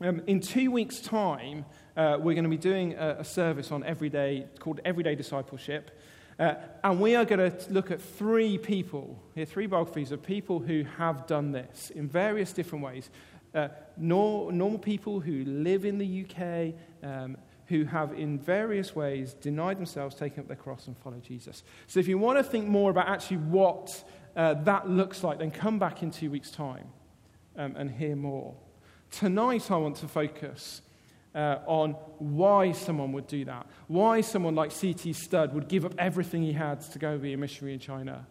um, 0.00 0.22
in 0.26 0.40
two 0.40 0.70
weeks' 0.70 1.00
time, 1.00 1.64
uh, 1.96 2.16
we're 2.18 2.34
going 2.34 2.44
to 2.44 2.50
be 2.50 2.56
doing 2.56 2.94
a, 2.94 3.18
a, 3.20 3.24
service 3.24 3.70
on 3.70 3.84
everyday 3.84 4.46
called 4.58 4.80
Everyday 4.84 5.14
Discipleship. 5.14 5.98
Uh, 6.38 6.54
and 6.82 6.98
we 6.98 7.14
are 7.14 7.24
going 7.24 7.50
to 7.50 7.72
look 7.72 7.90
at 7.90 8.00
three 8.00 8.56
people, 8.58 9.22
here, 9.34 9.44
three 9.44 9.66
biographies 9.66 10.10
of 10.10 10.22
people 10.22 10.58
who 10.58 10.84
have 10.96 11.26
done 11.26 11.52
this 11.52 11.90
in 11.90 12.08
various 12.08 12.52
different 12.52 12.84
ways. 12.84 13.10
Uh, 13.54 13.68
nor, 13.98 14.50
normal 14.50 14.78
people 14.78 15.20
who 15.20 15.44
live 15.44 15.84
in 15.84 15.98
the 15.98 16.24
UK, 16.24 16.74
um, 17.06 17.36
who 17.66 17.84
have 17.84 18.12
in 18.14 18.38
various 18.38 18.96
ways 18.96 19.34
denied 19.34 19.78
themselves, 19.78 20.14
taken 20.14 20.40
up 20.40 20.46
their 20.46 20.56
cross, 20.56 20.86
and 20.86 20.96
followed 20.98 21.22
Jesus. 21.22 21.62
So 21.86 22.00
if 22.00 22.08
you 22.08 22.16
want 22.16 22.38
to 22.38 22.44
think 22.44 22.66
more 22.66 22.90
about 22.90 23.08
actually 23.08 23.36
what 23.36 24.02
uh, 24.36 24.54
that 24.54 24.88
looks 24.88 25.22
like, 25.22 25.38
then 25.38 25.50
come 25.50 25.78
back 25.78 26.02
in 26.02 26.10
two 26.10 26.30
weeks' 26.30 26.50
time 26.50 26.86
um, 27.56 27.74
and 27.76 27.90
hear 27.90 28.16
more. 28.16 28.54
Tonight, 29.10 29.70
I 29.70 29.76
want 29.76 29.96
to 29.96 30.08
focus 30.08 30.82
uh, 31.34 31.58
on 31.66 31.92
why 32.18 32.72
someone 32.72 33.12
would 33.12 33.26
do 33.26 33.44
that. 33.44 33.66
Why 33.88 34.20
someone 34.20 34.54
like 34.54 34.72
C.T. 34.72 35.12
Studd 35.12 35.54
would 35.54 35.68
give 35.68 35.84
up 35.84 35.94
everything 35.98 36.42
he 36.42 36.52
had 36.52 36.80
to 36.92 36.98
go 36.98 37.18
be 37.18 37.32
a 37.32 37.36
missionary 37.36 37.74
in 37.74 37.80
China. 37.80 38.26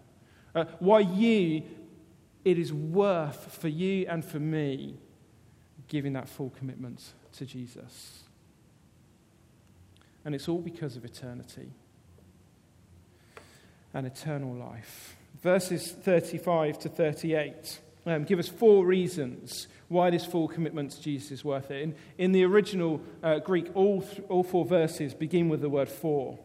Uh, 0.54 0.66
why 0.80 1.00
you, 1.00 1.64
it 2.44 2.58
is 2.58 2.74
worth 2.74 3.58
for 3.60 3.68
you 3.68 4.06
and 4.10 4.26
for 4.26 4.40
me 4.40 4.98
giving 5.88 6.14
that 6.14 6.28
full 6.28 6.50
commitment 6.52 7.14
to 7.34 7.46
Jesus. 7.46 8.24
And 10.24 10.36
it's 10.36 10.48
all 10.48 10.60
because 10.60 10.96
of 10.96 11.06
eternity 11.06 11.72
and 13.94 14.06
eternal 14.06 14.54
life. 14.54 15.16
Verses 15.42 15.92
35 15.92 16.80
to 16.80 16.90
38 16.90 17.80
um, 18.06 18.24
give 18.24 18.40
us 18.40 18.48
four 18.48 18.86
reasons 18.86 19.68
why 19.88 20.10
this 20.10 20.26
full 20.26 20.48
commitment 20.48 20.92
to 20.92 21.02
Jesus 21.02 21.32
is 21.32 21.46
worth 21.46 21.70
it. 21.70 21.84
In, 21.84 21.96
in 22.18 22.32
the 22.32 22.44
original 22.44 23.02
uh, 23.22 23.40
Greek, 23.40 23.70
all, 23.76 24.02
th- 24.02 24.24
all 24.28 24.44
four 24.44 24.66
verses 24.66 25.14
begin 25.14 25.50
with 25.50 25.62
the 25.62 25.70
word 25.70 25.90
for. 25.90 26.40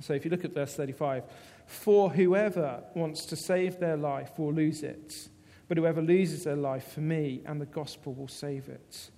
So 0.00 0.12
if 0.12 0.24
you 0.24 0.30
look 0.30 0.44
at 0.44 0.52
verse 0.52 0.74
35, 0.74 1.24
for 1.66 2.10
whoever 2.10 2.82
wants 2.94 3.24
to 3.26 3.36
save 3.36 3.78
their 3.78 3.96
life 3.96 4.38
will 4.38 4.52
lose 4.52 4.82
it, 4.82 5.28
but 5.68 5.78
whoever 5.78 6.02
loses 6.02 6.44
their 6.44 6.56
life 6.56 6.92
for 6.92 7.00
me 7.00 7.40
and 7.46 7.60
the 7.60 7.66
gospel 7.66 8.12
will 8.12 8.28
save 8.28 8.68
it. 8.68 9.10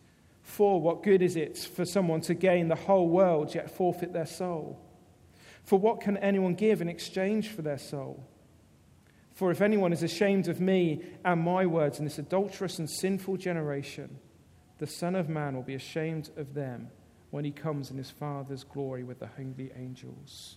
For 0.43 0.81
what 0.81 1.03
good 1.03 1.23
is 1.23 1.35
it 1.35 1.59
for 1.59 1.85
someone 1.85 2.21
to 2.23 2.35
gain 2.35 2.69
the 2.69 2.75
whole 2.75 3.09
world 3.09 3.55
yet 3.55 3.71
forfeit 3.71 4.13
their 4.13 4.27
soul? 4.27 4.81
For 5.65 5.79
what 5.79 6.01
can 6.01 6.17
anyone 6.19 6.55
give 6.55 6.81
in 6.81 6.89
exchange 6.89 7.49
for 7.49 7.63
their 7.63 7.79
soul? 7.79 8.25
For 9.39 9.53
if 9.53 9.61
anyone 9.61 9.93
is 9.93 10.03
ashamed 10.03 10.49
of 10.49 10.61
me 10.61 11.01
and 11.25 11.41
my 11.41 11.65
words 11.65 12.01
in 12.01 12.05
this 12.05 12.19
adulterous 12.19 12.81
and 12.81 12.91
sinful 12.91 13.37
generation, 13.37 14.19
the 14.79 14.87
Son 14.89 15.15
of 15.15 15.29
Man 15.29 15.55
will 15.55 15.63
be 15.63 15.77
ashamed 15.77 16.31
of 16.37 16.55
them 16.55 16.89
when 17.31 17.45
he 17.45 17.53
comes 17.53 17.93
in 17.93 17.99
his 17.99 18.11
Father's 18.11 18.65
glory 18.65 19.05
with 19.05 19.21
the 19.21 19.29
holy 19.29 19.71
angels. 19.77 20.57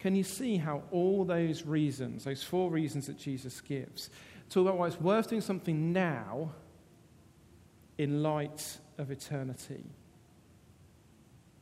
Can 0.00 0.16
you 0.16 0.24
see 0.24 0.56
how 0.56 0.82
all 0.90 1.24
those 1.24 1.64
reasons, 1.64 2.24
those 2.24 2.42
four 2.42 2.72
reasons 2.72 3.06
that 3.06 3.18
Jesus 3.18 3.60
gives, 3.60 4.10
talk 4.50 4.62
about 4.62 4.78
why 4.78 4.88
it's 4.88 5.00
worth 5.00 5.28
doing 5.28 5.42
something 5.42 5.92
now 5.92 6.50
in 7.98 8.20
light 8.20 8.78
of 8.98 9.12
eternity? 9.12 9.84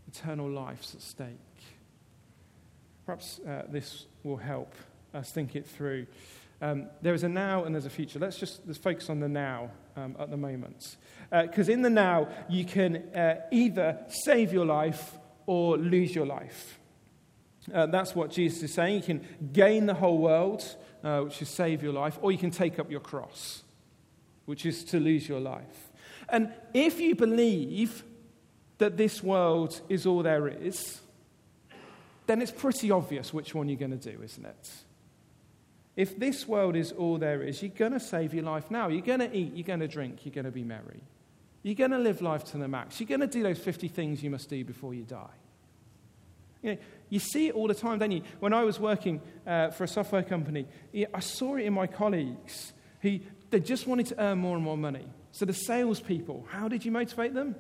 Eternal 0.09 0.51
life's 0.51 0.95
at 0.95 1.03
stake. 1.03 1.37
Perhaps 3.05 3.41
uh, 3.41 3.65
this 3.69 4.07
will 4.23 4.37
help 4.37 4.75
us 5.15 5.31
think 5.33 5.57
it 5.57 5.67
through. 5.67 6.07
Um, 6.63 6.87
there 7.01 7.15
is 7.15 7.25
a 7.25 7.29
now 7.29 7.65
and 7.65 7.75
there's 7.75 7.87
a 7.87 7.91
future. 7.91 8.19
Let's 8.19 8.39
just 8.39 8.61
let's 8.67 8.79
focus 8.79 9.09
on 9.09 9.21
the 9.21 9.29
now 9.29 9.71
um, 9.97 10.17
at 10.19 10.31
the 10.31 10.37
moment. 10.37 10.97
Because 11.31 11.69
uh, 11.69 11.73
in 11.73 11.83
the 11.83 11.91
now, 11.91 12.29
you 12.49 12.65
can 12.65 12.97
uh, 13.15 13.43
either 13.51 13.99
save 14.09 14.53
your 14.53 14.67
life 14.67 15.17
or 15.47 15.77
lose 15.77 16.15
your 16.15 16.27
life. 16.27 16.79
Uh, 17.73 17.87
that's 17.87 18.15
what 18.15 18.31
Jesus 18.31 18.63
is 18.63 18.75
saying. 18.75 18.97
You 18.97 19.03
can 19.03 19.27
gain 19.53 19.87
the 19.87 19.95
whole 19.95 20.19
world, 20.19 20.65
uh, 21.05 21.21
which 21.21 21.41
is 21.41 21.49
save 21.49 21.83
your 21.83 21.93
life, 21.93 22.19
or 22.21 22.33
you 22.33 22.39
can 22.39 22.51
take 22.51 22.79
up 22.79 22.91
your 22.91 23.01
cross, 23.01 23.63
which 24.47 24.67
is 24.67 24.85
to 24.85 24.99
lose 24.99 25.29
your 25.29 25.41
life. 25.41 25.91
And 26.29 26.53
if 26.75 27.01
you 27.01 27.15
believe 27.15 28.05
that 28.79 28.97
this 28.97 29.23
world 29.23 29.81
is 29.89 30.07
all 30.07 30.23
there 30.23 30.49
is, 30.49 31.00
then 32.31 32.41
it's 32.41 32.53
pretty 32.53 32.93
obvious 32.93 33.35
which 33.35 33.55
one 33.55 33.69
you're 33.69 33.79
going 33.79 33.99
to 33.99 34.13
do, 34.13 34.23
isn't 34.23 34.47
it? 34.47 34.71
If 35.97 36.17
this 36.17 36.47
world 36.47 36.77
is 36.77 36.93
all 36.93 37.19
there 37.19 37.43
is, 37.43 37.61
you're 37.61 37.73
going 37.73 37.93
to 37.93 38.01
save 38.01 38.33
your 38.33 38.45
life 38.45 38.71
now. 38.71 38.87
You're 38.87 39.03
going 39.03 39.19
to 39.19 39.37
eat, 39.37 39.55
you're 39.55 39.67
going 39.67 39.81
to 39.81 39.89
drink, 39.89 40.25
you're 40.25 40.33
going 40.33 40.45
to 40.45 40.53
be 40.53 40.63
merry. 40.63 41.03
You're 41.65 41.75
going 41.75 41.91
to 41.91 41.99
live 41.99 42.23
life 42.23 42.45
to 42.53 42.59
the 42.59 42.69
max. 42.69 43.01
You're 43.01 43.09
going 43.09 43.21
to 43.21 43.27
do 43.27 43.43
those 43.43 43.59
50 43.59 43.89
things 43.89 44.23
you 44.23 44.31
must 44.31 44.49
do 44.49 44.65
before 44.65 44.95
you 44.95 45.03
die. 45.03 45.27
You, 46.63 46.73
know, 46.73 46.79
you 47.09 47.19
see 47.19 47.49
it 47.49 47.55
all 47.55 47.67
the 47.67 47.75
time, 47.75 47.99
don't 47.99 48.13
you? 48.13 48.23
When 48.39 48.53
I 48.53 48.63
was 48.63 48.79
working 48.79 49.21
uh, 49.45 49.71
for 49.71 49.83
a 49.83 49.89
software 49.89 50.23
company, 50.23 50.67
I 51.13 51.21
saw 51.21 51.57
it 51.57 51.65
in 51.65 51.73
my 51.73 51.89
colleagues 51.89 52.73
who 53.01 53.19
they 53.51 53.59
just 53.59 53.89
wanted 53.89 54.07
to 54.07 54.21
earn 54.23 54.39
more 54.39 54.55
and 54.55 54.65
more 54.65 54.79
money. 54.79 55.07
So 55.33 55.45
the 55.45 55.53
salespeople, 55.53 56.47
how 56.49 56.69
did 56.69 56.85
you 56.85 56.93
motivate 56.93 57.35
them? 57.35 57.57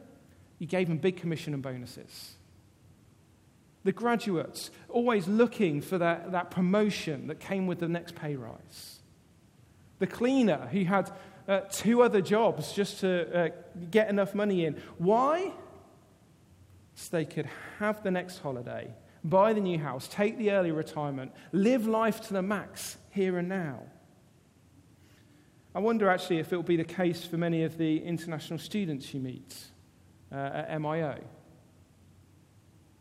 You 0.58 0.68
gave 0.68 0.88
them 0.88 0.98
big 0.98 1.16
commission 1.16 1.54
and 1.54 1.62
bonuses. 1.62 2.36
The 3.84 3.92
graduates, 3.92 4.70
always 4.88 5.26
looking 5.26 5.80
for 5.80 5.99
that, 5.99 6.32
that 6.32 6.50
promotion 6.50 7.28
that 7.28 7.40
came 7.40 7.66
with 7.66 7.78
the 7.78 7.88
next 7.88 8.14
pay 8.14 8.37
rise. 8.37 9.00
The 9.99 10.06
cleaner, 10.06 10.68
who 10.70 10.84
had 10.84 11.10
uh, 11.49 11.60
two 11.70 12.02
other 12.02 12.20
jobs 12.20 12.72
just 12.72 13.00
to 13.00 13.38
uh, 13.38 13.49
get 13.90 14.08
enough 14.08 14.34
money 14.34 14.64
in. 14.64 14.80
Why? 14.99 15.52
So 16.94 17.08
they 17.12 17.25
could 17.25 17.49
have 17.78 18.02
the 18.02 18.10
next 18.10 18.38
holiday, 18.38 18.92
buy 19.25 19.52
the 19.52 19.60
new 19.60 19.78
house, 19.78 20.08
take 20.08 20.37
the 20.38 20.52
early 20.52 20.70
retirement, 20.70 21.32
live 21.52 21.87
life 21.87 22.20
to 22.22 22.34
the 22.34 22.42
max 22.42 22.99
here 23.10 23.38
and 23.38 23.49
now. 23.49 23.80
I 25.75 25.78
wonder 25.78 26.08
actually 26.08 26.38
if 26.38 26.52
it 26.52 26.56
will 26.56 26.62
be 26.62 26.76
the 26.76 26.84
case 26.84 27.25
for 27.25 27.37
many 27.37 27.62
of 27.62 27.78
the 27.78 28.02
international 28.02 28.58
students 28.58 29.14
you 29.14 29.20
meet 29.20 29.56
uh, 30.32 30.37
at 30.37 30.70
MIO. 30.80 31.22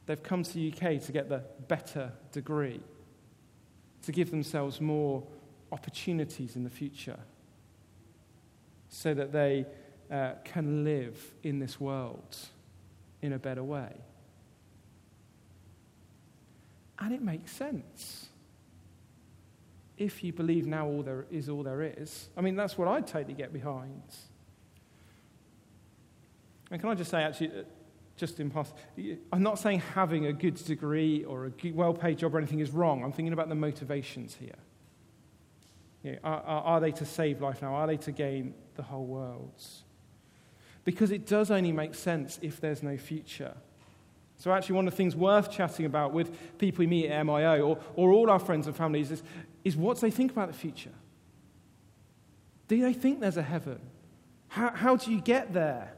They've 0.09 0.23
come 0.23 0.41
to 0.41 0.51
the 0.51 0.73
UK 0.73 0.99
to 1.03 1.11
get 1.11 1.29
the 1.29 1.43
better 1.67 2.11
degree, 2.31 2.81
to 4.01 4.11
give 4.11 4.31
themselves 4.31 4.81
more 4.81 5.21
opportunities 5.71 6.55
in 6.55 6.63
the 6.63 6.69
future, 6.71 7.19
so 8.89 9.13
that 9.13 9.31
they 9.31 9.67
uh, 10.09 10.31
can 10.43 10.83
live 10.83 11.15
in 11.43 11.59
this 11.59 11.79
world 11.79 12.39
in 13.21 13.33
a 13.33 13.37
better 13.37 13.63
way. 13.63 13.93
And 16.97 17.13
it 17.13 17.21
makes 17.21 17.51
sense. 17.51 18.29
If 19.95 20.23
you 20.23 20.33
believe 20.33 20.65
now 20.65 20.87
all 20.87 21.03
there 21.03 21.27
is 21.29 21.49
all 21.49 21.61
there 21.61 21.83
is, 21.83 22.29
I 22.35 22.41
mean, 22.41 22.55
that's 22.55 22.79
what 22.79 22.87
I'd 22.87 23.05
totally 23.05 23.35
get 23.35 23.53
behind. 23.53 24.01
And 26.71 26.81
can 26.81 26.89
I 26.89 26.95
just 26.95 27.11
say, 27.11 27.21
actually, 27.21 27.51
just 28.19 28.39
impossible. 28.39 28.77
I'm 29.31 29.41
not 29.41 29.57
saying 29.57 29.79
having 29.95 30.25
a 30.25 30.33
good 30.33 30.55
degree 30.55 31.23
or 31.23 31.45
a 31.45 31.71
well 31.71 31.93
paid 31.93 32.17
job 32.17 32.35
or 32.35 32.37
anything 32.37 32.59
is 32.59 32.71
wrong. 32.71 33.03
I'm 33.03 33.13
thinking 33.13 33.33
about 33.33 33.49
the 33.49 33.55
motivations 33.55 34.35
here. 34.35 34.55
You 36.03 36.11
know, 36.13 36.17
are, 36.23 36.41
are, 36.41 36.79
they 36.79 36.91
to 36.93 37.05
save 37.05 37.41
life 37.41 37.61
now? 37.61 37.73
Are 37.73 37.87
they 37.87 37.97
to 37.97 38.11
gain 38.11 38.53
the 38.75 38.83
whole 38.83 39.05
world? 39.05 39.63
Because 40.83 41.11
it 41.11 41.25
does 41.25 41.49
only 41.49 41.71
make 41.71 41.95
sense 41.95 42.39
if 42.41 42.59
there's 42.59 42.83
no 42.83 42.97
future. 42.97 43.55
So, 44.37 44.51
actually, 44.53 44.75
one 44.75 44.87
of 44.87 44.93
the 44.93 44.97
things 44.97 45.15
worth 45.15 45.51
chatting 45.51 45.85
about 45.85 46.13
with 46.13 46.57
people 46.57 46.79
we 46.79 46.87
meet 46.87 47.09
at 47.09 47.25
MIO 47.25 47.67
or, 47.67 47.79
or 47.95 48.11
all 48.11 48.29
our 48.29 48.39
friends 48.39 48.67
and 48.67 48.75
families 48.75 49.11
is, 49.11 49.23
is 49.65 49.75
what 49.75 49.99
they 49.99 50.11
think 50.11 50.31
about 50.31 50.47
the 50.47 50.57
future. 50.57 50.93
Do 52.69 52.81
they 52.81 52.93
think 52.93 53.19
there's 53.19 53.37
a 53.37 53.43
heaven? 53.43 53.79
How, 54.47 54.71
how 54.71 54.95
do 54.95 55.11
you 55.11 55.19
get 55.19 55.53
there? 55.53 55.93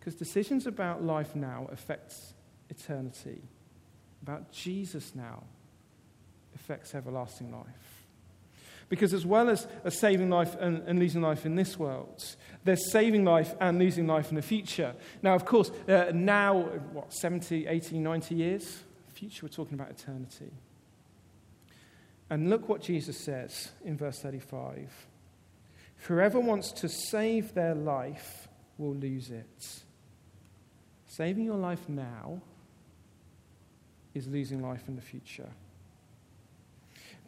Because 0.00 0.14
decisions 0.14 0.66
about 0.66 1.04
life 1.04 1.36
now 1.36 1.68
affects 1.70 2.32
eternity. 2.70 3.42
About 4.22 4.50
Jesus 4.50 5.14
now 5.14 5.44
affects 6.54 6.94
everlasting 6.94 7.52
life. 7.52 8.06
Because 8.88 9.14
as 9.14 9.24
well 9.24 9.50
as, 9.50 9.68
as 9.84 9.96
saving 9.96 10.30
life 10.30 10.56
and, 10.58 10.82
and, 10.88 10.98
losing 10.98 11.22
life 11.22 11.46
in 11.46 11.54
this 11.54 11.78
world, 11.78 12.24
there's 12.64 12.90
saving 12.90 13.24
life 13.24 13.54
and 13.60 13.78
losing 13.78 14.06
life 14.06 14.30
in 14.30 14.36
the 14.36 14.42
future. 14.42 14.94
Now, 15.22 15.34
of 15.34 15.44
course, 15.44 15.70
uh, 15.86 16.10
now, 16.12 16.62
what, 16.92 17.12
70, 17.12 17.68
80, 17.68 17.98
90 17.98 18.34
years? 18.34 18.82
Future, 19.12 19.46
we're 19.46 19.50
talking 19.50 19.74
about 19.74 19.90
eternity. 19.90 20.50
And 22.30 22.48
look 22.50 22.68
what 22.68 22.80
Jesus 22.80 23.18
says 23.18 23.70
in 23.84 23.96
verse 23.96 24.18
35 24.20 24.90
Whoever 26.04 26.40
wants 26.40 26.72
to 26.72 26.88
save 26.88 27.52
their 27.54 27.74
life 27.74 28.48
will 28.78 28.94
lose 28.94 29.30
it. 29.30 29.82
Saving 31.10 31.44
your 31.44 31.56
life 31.56 31.88
now 31.88 32.40
is 34.14 34.28
losing 34.28 34.62
life 34.62 34.84
in 34.86 34.94
the 34.94 35.02
future. 35.02 35.48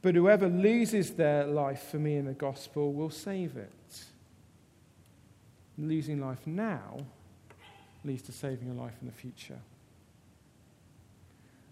But 0.03 0.15
whoever 0.15 0.49
loses 0.49 1.11
their 1.11 1.47
life 1.47 1.83
for 1.91 1.99
me 1.99 2.15
in 2.15 2.27
the 2.27 2.33
gospel 2.33 2.93
will 2.93 3.11
save 3.11 3.57
it. 3.57 4.05
Losing 5.77 6.21
life 6.21 6.47
now 6.47 7.05
leads 8.05 8.23
to 8.23 8.33
saving 8.33 8.71
a 8.71 8.75
life 8.81 8.95
in 9.01 9.09
the 9.09 9.12
future. 9.12 9.59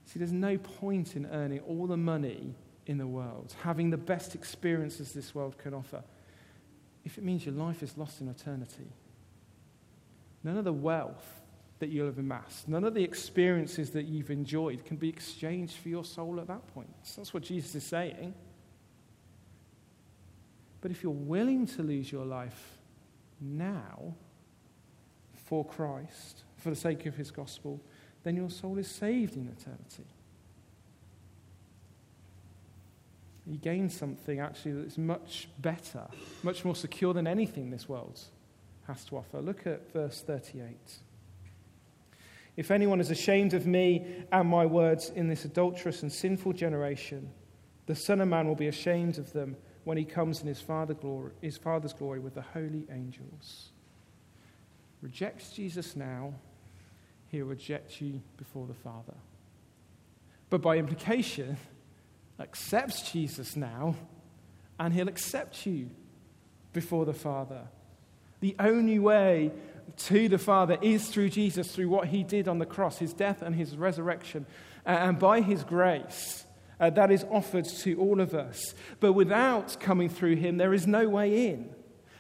See, 0.07 0.19
there's 0.19 0.33
no 0.33 0.59
point 0.59 1.14
in 1.14 1.26
earning 1.26 1.61
all 1.61 1.87
the 1.87 1.97
money 1.97 2.57
in 2.87 2.99
the 2.99 3.07
world, 3.07 3.55
having 3.62 3.90
the 3.90 3.97
best 3.97 4.35
experiences 4.35 5.12
this 5.12 5.33
world 5.33 5.59
can 5.59 5.75
offer, 5.75 6.02
if 7.05 7.19
it 7.19 7.23
means 7.23 7.47
your 7.47 7.55
life 7.55 7.85
is 7.85 7.97
lost 7.97 8.21
in 8.21 8.26
eternity. 8.26 8.88
None 10.43 10.57
of 10.57 10.64
the 10.64 10.73
wealth 10.73 11.39
that 11.80 11.88
you'll 11.88 12.06
have 12.06 12.18
amassed, 12.18 12.68
none 12.68 12.84
of 12.84 12.94
the 12.94 13.02
experiences 13.02 13.90
that 13.90 14.04
you've 14.04 14.30
enjoyed 14.30 14.84
can 14.84 14.96
be 14.96 15.08
exchanged 15.08 15.76
for 15.76 15.88
your 15.88 16.04
soul 16.04 16.38
at 16.38 16.46
that 16.46 16.66
point. 16.68 16.94
That's 17.16 17.34
what 17.34 17.42
Jesus 17.42 17.75
is 17.75 17.84
saying. 17.84 18.34
But 20.80 20.90
if 20.90 21.02
you're 21.02 21.12
willing 21.12 21.66
to 21.68 21.82
lose 21.82 22.10
your 22.10 22.25
life 22.25 22.78
now 23.40 24.14
for 25.34 25.64
Christ, 25.64 26.44
for 26.56 26.70
the 26.70 26.76
sake 26.76 27.06
of 27.06 27.16
his 27.16 27.30
gospel, 27.30 27.80
then 28.22 28.37
your 28.37 28.50
soul 28.50 28.78
is 28.78 28.88
saved 28.88 29.37
in 29.37 29.49
eternity. 29.49 30.06
You 33.46 33.56
gain 33.56 33.88
something 33.88 34.38
actually 34.38 34.72
that's 34.72 34.99
much 34.99 35.49
better, 35.58 36.06
much 36.42 36.64
more 36.64 36.76
secure 36.76 37.14
than 37.14 37.26
anything 37.26 37.70
this 37.70 37.88
world 37.88 38.20
has 38.87 39.04
to 39.06 39.16
offer. 39.16 39.40
Look 39.40 39.66
at 39.66 39.92
verse 39.92 40.20
38. 40.20 40.76
If 42.61 42.71
anyone 42.71 43.00
is 43.00 43.11
ashamed 43.11 43.55
of 43.55 43.67
me 43.67 44.05
and 44.31 44.47
my 44.47 44.67
words 44.67 45.09
in 45.17 45.29
this 45.29 45.47
adulterous 45.47 46.02
and 46.02 46.12
sinful 46.12 46.52
generation, 46.52 47.31
the 47.87 47.95
Son 47.95 48.21
of 48.21 48.29
Man 48.29 48.47
will 48.47 48.55
be 48.55 48.69
ashamed 48.69 49.17
of 49.17 49.33
them 49.33 49.57
when 49.85 49.97
he 49.97 50.05
comes 50.05 50.43
in 50.43 50.47
his, 50.47 50.61
Father 50.61 50.93
glory, 50.93 51.33
his 51.40 51.57
Father's 51.57 51.95
glory 51.95 52.21
with 52.21 52.35
the 52.35 52.43
holy 52.43 52.87
angels. 52.93 53.71
Rejects 55.00 55.52
Jesus 55.52 55.97
now, 55.97 56.35
he'll 57.29 57.47
reject 57.47 58.02
you 58.02 58.21
before 58.37 58.67
the 58.67 58.75
Father. 58.75 59.17
But 60.50 60.61
by 60.61 60.76
implication, 60.76 61.57
accepts 62.38 63.11
Jesus 63.11 63.57
now, 63.57 63.95
and 64.79 64.93
he'll 64.93 65.09
accept 65.09 65.64
you 65.64 65.88
before 66.75 67.07
the 67.07 67.14
Father. 67.14 67.69
The 68.40 68.55
only 68.59 68.99
way 68.99 69.50
to 69.97 70.28
the 70.28 70.38
Father 70.38 70.78
is 70.80 71.09
through 71.09 71.30
Jesus, 71.30 71.75
through 71.75 71.88
what 71.88 72.09
he 72.09 72.23
did 72.23 72.49
on 72.49 72.59
the 72.59 72.66
cross, 72.66 72.99
his 72.99 73.12
death 73.12 73.42
and 73.42 73.54
his 73.54 73.76
resurrection. 73.76 74.47
And 74.85 75.18
by 75.18 75.40
his 75.40 75.64
grace, 75.64 76.44
uh, 76.78 76.90
that 76.90 77.11
is 77.11 77.25
offered 77.30 77.66
to 77.66 77.94
all 78.00 78.20
of 78.20 78.35
us. 78.35 78.75
But 79.00 79.12
without 79.12 79.78
coming 79.80 80.09
through 80.09 80.37
him, 80.37 80.56
there 80.56 80.73
is 80.73 80.87
no 80.87 81.09
way 81.09 81.49
in. 81.49 81.75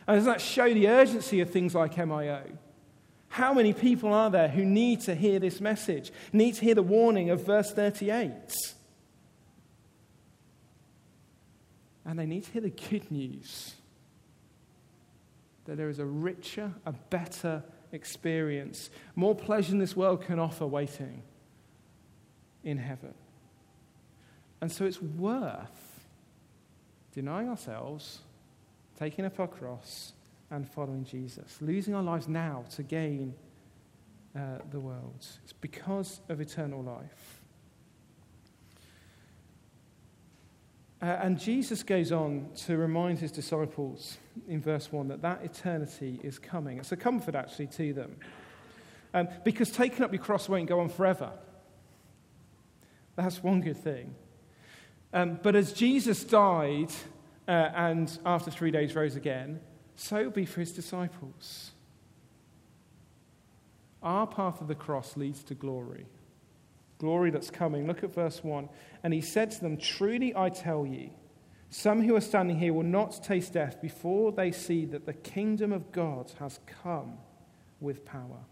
And 0.06 0.16
does 0.16 0.26
that 0.26 0.40
show 0.40 0.72
the 0.72 0.88
urgency 0.88 1.40
of 1.40 1.50
things 1.50 1.74
like 1.74 1.94
MIO? 1.94 2.42
How 3.28 3.54
many 3.54 3.72
people 3.72 4.12
are 4.12 4.28
there 4.28 4.48
who 4.48 4.64
need 4.64 5.02
to 5.02 5.14
hear 5.14 5.38
this 5.38 5.60
message, 5.60 6.12
need 6.32 6.56
to 6.56 6.64
hear 6.64 6.74
the 6.74 6.82
warning 6.82 7.30
of 7.30 7.46
verse 7.46 7.72
38? 7.72 8.32
And 12.04 12.18
they 12.18 12.26
need 12.26 12.44
to 12.44 12.50
hear 12.50 12.62
the 12.62 12.70
good 12.70 13.10
news 13.10 13.74
that 15.70 15.76
there 15.76 15.88
is 15.88 16.00
a 16.00 16.04
richer, 16.04 16.72
a 16.84 16.90
better 16.90 17.62
experience, 17.92 18.90
more 19.14 19.36
pleasure 19.36 19.78
this 19.78 19.94
world 19.94 20.20
can 20.20 20.40
offer 20.40 20.66
waiting 20.66 21.22
in 22.64 22.76
heaven. 22.76 23.14
And 24.60 24.72
so 24.72 24.84
it's 24.84 25.00
worth 25.00 26.08
denying 27.12 27.48
ourselves, 27.48 28.18
taking 28.98 29.24
up 29.24 29.38
our 29.38 29.46
cross, 29.46 30.12
and 30.50 30.68
following 30.68 31.04
Jesus, 31.04 31.58
losing 31.60 31.94
our 31.94 32.02
lives 32.02 32.26
now 32.26 32.64
to 32.74 32.82
gain 32.82 33.32
uh, 34.34 34.58
the 34.72 34.80
world. 34.80 35.24
It's 35.44 35.52
because 35.52 36.20
of 36.28 36.40
eternal 36.40 36.82
life. 36.82 37.39
Uh, 41.02 41.06
and 41.22 41.38
Jesus 41.38 41.82
goes 41.82 42.12
on 42.12 42.48
to 42.66 42.76
remind 42.76 43.18
his 43.18 43.32
disciples 43.32 44.18
in 44.46 44.60
verse 44.60 44.92
1 44.92 45.08
that 45.08 45.22
that 45.22 45.42
eternity 45.42 46.20
is 46.22 46.38
coming. 46.38 46.78
It's 46.78 46.92
a 46.92 46.96
comfort, 46.96 47.34
actually, 47.34 47.68
to 47.68 47.92
them. 47.94 48.16
Um, 49.14 49.28
because 49.44 49.70
taking 49.70 50.04
up 50.04 50.12
your 50.12 50.22
cross 50.22 50.48
won't 50.48 50.68
go 50.68 50.80
on 50.80 50.90
forever. 50.90 51.32
That's 53.16 53.42
one 53.42 53.60
good 53.60 53.78
thing. 53.78 54.14
Um, 55.12 55.40
but 55.42 55.56
as 55.56 55.72
Jesus 55.72 56.22
died 56.22 56.90
uh, 57.48 57.50
and 57.50 58.18
after 58.24 58.50
three 58.50 58.70
days 58.70 58.94
rose 58.94 59.16
again, 59.16 59.60
so 59.96 60.20
it'll 60.20 60.30
be 60.30 60.46
for 60.46 60.60
his 60.60 60.72
disciples. 60.72 61.72
Our 64.02 64.26
path 64.26 64.60
of 64.60 64.68
the 64.68 64.74
cross 64.74 65.16
leads 65.16 65.42
to 65.44 65.54
glory. 65.54 66.06
Glory 67.00 67.30
that's 67.30 67.50
coming. 67.50 67.86
Look 67.86 68.04
at 68.04 68.14
verse 68.14 68.44
1. 68.44 68.68
And 69.02 69.14
he 69.14 69.22
said 69.22 69.50
to 69.52 69.60
them, 69.62 69.78
Truly 69.78 70.36
I 70.36 70.50
tell 70.50 70.84
you, 70.84 71.08
some 71.70 72.02
who 72.02 72.14
are 72.14 72.20
standing 72.20 72.58
here 72.58 72.74
will 72.74 72.82
not 72.82 73.24
taste 73.24 73.54
death 73.54 73.80
before 73.80 74.32
they 74.32 74.52
see 74.52 74.84
that 74.84 75.06
the 75.06 75.14
kingdom 75.14 75.72
of 75.72 75.92
God 75.92 76.30
has 76.38 76.60
come 76.82 77.14
with 77.80 78.04
power. 78.04 78.44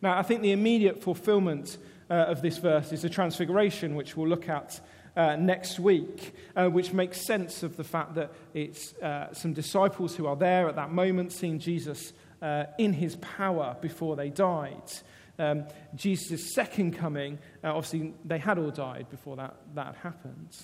Now, 0.00 0.16
I 0.16 0.22
think 0.22 0.40
the 0.40 0.52
immediate 0.52 1.02
fulfillment 1.02 1.76
uh, 2.08 2.14
of 2.14 2.40
this 2.40 2.56
verse 2.56 2.92
is 2.92 3.02
the 3.02 3.10
transfiguration, 3.10 3.94
which 3.94 4.16
we'll 4.16 4.28
look 4.28 4.48
at 4.48 4.80
uh, 5.18 5.36
next 5.36 5.78
week, 5.78 6.34
uh, 6.56 6.68
which 6.68 6.94
makes 6.94 7.26
sense 7.26 7.62
of 7.62 7.76
the 7.76 7.84
fact 7.84 8.14
that 8.14 8.32
it's 8.54 8.94
uh, 9.02 9.34
some 9.34 9.52
disciples 9.52 10.16
who 10.16 10.26
are 10.26 10.36
there 10.36 10.66
at 10.66 10.76
that 10.76 10.92
moment 10.92 11.30
seeing 11.30 11.58
Jesus 11.58 12.14
uh, 12.40 12.64
in 12.78 12.94
his 12.94 13.16
power 13.16 13.76
before 13.82 14.16
they 14.16 14.30
died. 14.30 14.92
Um, 15.38 15.64
Jesus' 15.94 16.54
second 16.54 16.92
coming, 16.92 17.38
uh, 17.62 17.74
obviously, 17.74 18.14
they 18.24 18.38
had 18.38 18.58
all 18.58 18.70
died 18.70 19.08
before 19.10 19.36
that, 19.36 19.56
that 19.74 19.96
happened. 19.96 20.56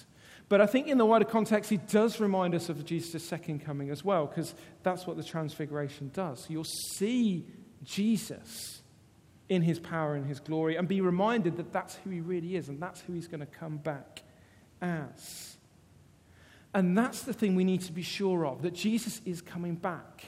But 0.49 0.61
I 0.61 0.67
think 0.67 0.89
in 0.89 0.99
the 0.99 1.07
wider 1.07 1.25
context, 1.25 1.71
he 1.71 1.77
does 1.77 2.21
remind 2.21 2.55
us 2.55 2.69
of 2.69 2.85
Jesus' 2.85 3.25
second 3.25 3.65
coming 3.65 3.91
as 3.91 4.05
well, 4.05 4.27
because 4.27 4.55
that's 4.83 5.07
what 5.07 5.17
the 5.17 5.25
transfiguration 5.25 6.11
does. 6.13 6.47
You'll 6.49 6.65
see 6.65 7.47
Jesus 7.85 8.83
in 9.49 9.63
his 9.63 9.79
power 9.79 10.15
and 10.15 10.27
his 10.27 10.41
glory 10.41 10.77
and 10.77 10.89
be 10.89 11.01
reminded 11.01 11.57
that 11.57 11.73
that's 11.73 11.97
who 11.97 12.11
he 12.11 12.21
really 12.21 12.57
is 12.57 12.69
and 12.69 12.81
that's 12.81 13.01
who 13.03 13.13
he's 13.13 13.29
going 13.29 13.41
to 13.41 13.47
come 13.47 13.77
back 13.77 14.23
as. 14.81 15.57
And 16.75 16.97
that's 16.97 17.23
the 17.23 17.33
thing 17.33 17.55
we 17.55 17.65
need 17.65 17.83
to 17.83 17.93
be 17.93 18.03
sure 18.03 18.47
of 18.47 18.63
that 18.63 18.73
Jesus 18.73 19.21
is 19.27 19.43
coming 19.43 19.75
back. 19.75 20.25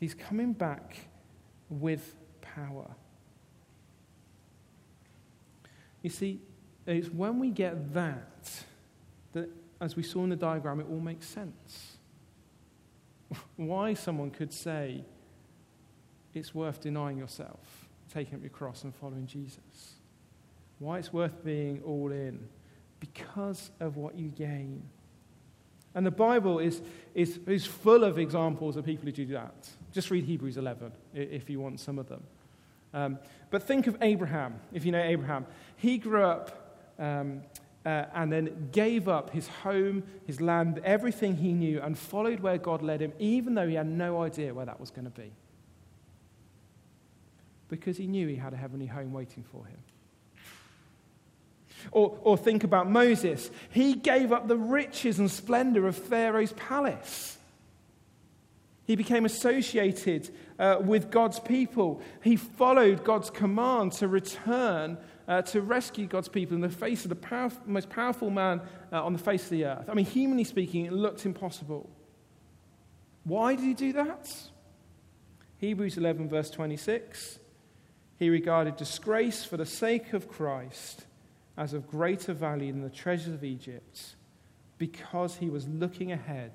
He's 0.00 0.14
coming 0.14 0.52
back 0.52 0.96
with 1.70 2.16
power. 2.54 2.90
You 6.02 6.10
see, 6.10 6.40
it's 6.86 7.08
when 7.08 7.38
we 7.38 7.50
get 7.50 7.94
that 7.94 8.50
that, 9.32 9.50
as 9.80 9.96
we 9.96 10.02
saw 10.02 10.24
in 10.24 10.30
the 10.30 10.36
diagram, 10.36 10.80
it 10.80 10.86
all 10.88 11.00
makes 11.00 11.26
sense. 11.26 11.98
Why 13.56 13.94
someone 13.94 14.30
could 14.30 14.52
say 14.52 15.04
it's 16.34 16.54
worth 16.54 16.80
denying 16.80 17.18
yourself, 17.18 17.88
taking 18.12 18.34
up 18.36 18.40
your 18.42 18.50
cross, 18.50 18.84
and 18.84 18.94
following 18.94 19.26
Jesus. 19.26 19.94
Why 20.78 20.98
it's 20.98 21.12
worth 21.12 21.44
being 21.44 21.82
all 21.84 22.12
in 22.12 22.48
because 23.00 23.70
of 23.80 23.96
what 23.96 24.16
you 24.16 24.28
gain. 24.28 24.82
And 25.94 26.06
the 26.06 26.10
Bible 26.10 26.58
is, 26.58 26.80
is, 27.14 27.38
is 27.46 27.66
full 27.66 28.04
of 28.04 28.18
examples 28.18 28.76
of 28.76 28.84
people 28.84 29.06
who 29.06 29.12
do 29.12 29.26
that. 29.26 29.68
Just 29.92 30.10
read 30.10 30.24
Hebrews 30.24 30.56
11 30.56 30.92
if 31.14 31.48
you 31.50 31.60
want 31.60 31.80
some 31.80 31.98
of 31.98 32.08
them. 32.08 32.22
Um, 32.94 33.18
but 33.50 33.62
think 33.62 33.86
of 33.86 33.96
Abraham, 34.00 34.60
if 34.72 34.84
you 34.84 34.92
know 34.92 35.02
Abraham. 35.02 35.46
He 35.76 35.98
grew 35.98 36.22
up 36.22 36.94
um, 36.98 37.42
uh, 37.86 38.04
and 38.14 38.30
then 38.30 38.68
gave 38.72 39.08
up 39.08 39.30
his 39.30 39.48
home, 39.48 40.02
his 40.26 40.40
land, 40.40 40.80
everything 40.84 41.36
he 41.36 41.52
knew, 41.52 41.80
and 41.80 41.96
followed 41.96 42.40
where 42.40 42.58
God 42.58 42.82
led 42.82 43.00
him, 43.00 43.12
even 43.18 43.54
though 43.54 43.66
he 43.66 43.74
had 43.74 43.86
no 43.86 44.22
idea 44.22 44.52
where 44.52 44.66
that 44.66 44.80
was 44.80 44.90
going 44.90 45.04
to 45.04 45.10
be. 45.10 45.32
Because 47.68 47.96
he 47.96 48.06
knew 48.06 48.26
he 48.28 48.36
had 48.36 48.52
a 48.52 48.56
heavenly 48.56 48.86
home 48.86 49.12
waiting 49.12 49.44
for 49.44 49.64
him. 49.64 49.78
Or, 51.92 52.18
or 52.22 52.36
think 52.36 52.64
about 52.64 52.90
Moses. 52.90 53.50
He 53.70 53.94
gave 53.94 54.32
up 54.32 54.48
the 54.48 54.56
riches 54.56 55.18
and 55.18 55.30
splendor 55.30 55.86
of 55.86 55.96
Pharaoh's 55.96 56.52
palace. 56.54 57.37
He 58.88 58.96
became 58.96 59.26
associated 59.26 60.30
uh, 60.58 60.78
with 60.80 61.10
God's 61.10 61.38
people. 61.38 62.00
He 62.24 62.36
followed 62.36 63.04
God's 63.04 63.28
command 63.28 63.92
to 63.92 64.08
return 64.08 64.96
uh, 65.28 65.42
to 65.42 65.60
rescue 65.60 66.06
God's 66.06 66.30
people 66.30 66.54
in 66.54 66.62
the 66.62 66.70
face 66.70 67.04
of 67.04 67.10
the 67.10 67.52
most 67.66 67.90
powerful 67.90 68.30
man 68.30 68.62
uh, 68.90 69.04
on 69.04 69.12
the 69.12 69.18
face 69.18 69.44
of 69.44 69.50
the 69.50 69.66
earth. 69.66 69.90
I 69.90 69.92
mean, 69.92 70.06
humanly 70.06 70.44
speaking, 70.44 70.86
it 70.86 70.92
looked 70.94 71.26
impossible. 71.26 71.90
Why 73.24 73.54
did 73.54 73.66
he 73.66 73.74
do 73.74 73.92
that? 73.92 74.34
Hebrews 75.58 75.98
11, 75.98 76.30
verse 76.30 76.48
26. 76.48 77.40
He 78.18 78.30
regarded 78.30 78.76
disgrace 78.76 79.44
for 79.44 79.58
the 79.58 79.66
sake 79.66 80.14
of 80.14 80.30
Christ 80.30 81.04
as 81.58 81.74
of 81.74 81.86
greater 81.86 82.32
value 82.32 82.72
than 82.72 82.80
the 82.80 82.88
treasures 82.88 83.34
of 83.34 83.44
Egypt 83.44 84.14
because 84.78 85.36
he 85.36 85.50
was 85.50 85.68
looking 85.68 86.10
ahead 86.10 86.52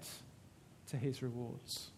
to 0.88 0.98
his 0.98 1.22
rewards. 1.22 1.92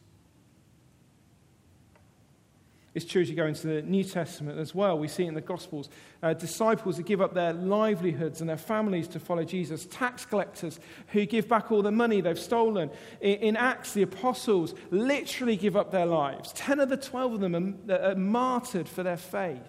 It's 2.95 3.03
true 3.03 3.21
as 3.21 3.29
you 3.29 3.35
go 3.35 3.45
into 3.45 3.67
the 3.67 3.81
New 3.81 4.05
Testament 4.05 4.57
as 4.57 4.73
well. 4.73 4.97
We 4.97 5.09
see 5.09 5.25
in 5.25 5.33
the 5.33 5.41
Gospels. 5.41 5.89
Uh, 6.23 6.33
disciples 6.33 6.95
who 6.95 7.03
give 7.03 7.21
up 7.21 7.33
their 7.33 7.51
livelihoods 7.51 8.39
and 8.39 8.49
their 8.49 8.57
families 8.57 9.09
to 9.09 9.19
follow 9.19 9.43
Jesus. 9.43 9.85
Tax 9.91 10.25
collectors 10.25 10.79
who 11.07 11.25
give 11.25 11.49
back 11.49 11.73
all 11.73 11.81
the 11.81 11.91
money 11.91 12.21
they've 12.21 12.39
stolen. 12.39 12.89
In, 13.19 13.35
in 13.39 13.57
Acts, 13.57 13.93
the 13.93 14.03
apostles 14.03 14.73
literally 14.91 15.57
give 15.57 15.75
up 15.75 15.91
their 15.91 16.05
lives. 16.05 16.53
Ten 16.53 16.79
of 16.79 16.87
the 16.87 16.95
twelve 16.95 17.33
of 17.33 17.41
them 17.41 17.77
are, 17.89 17.99
are 17.99 18.15
martyred 18.15 18.87
for 18.87 19.03
their 19.03 19.17
faith 19.17 19.59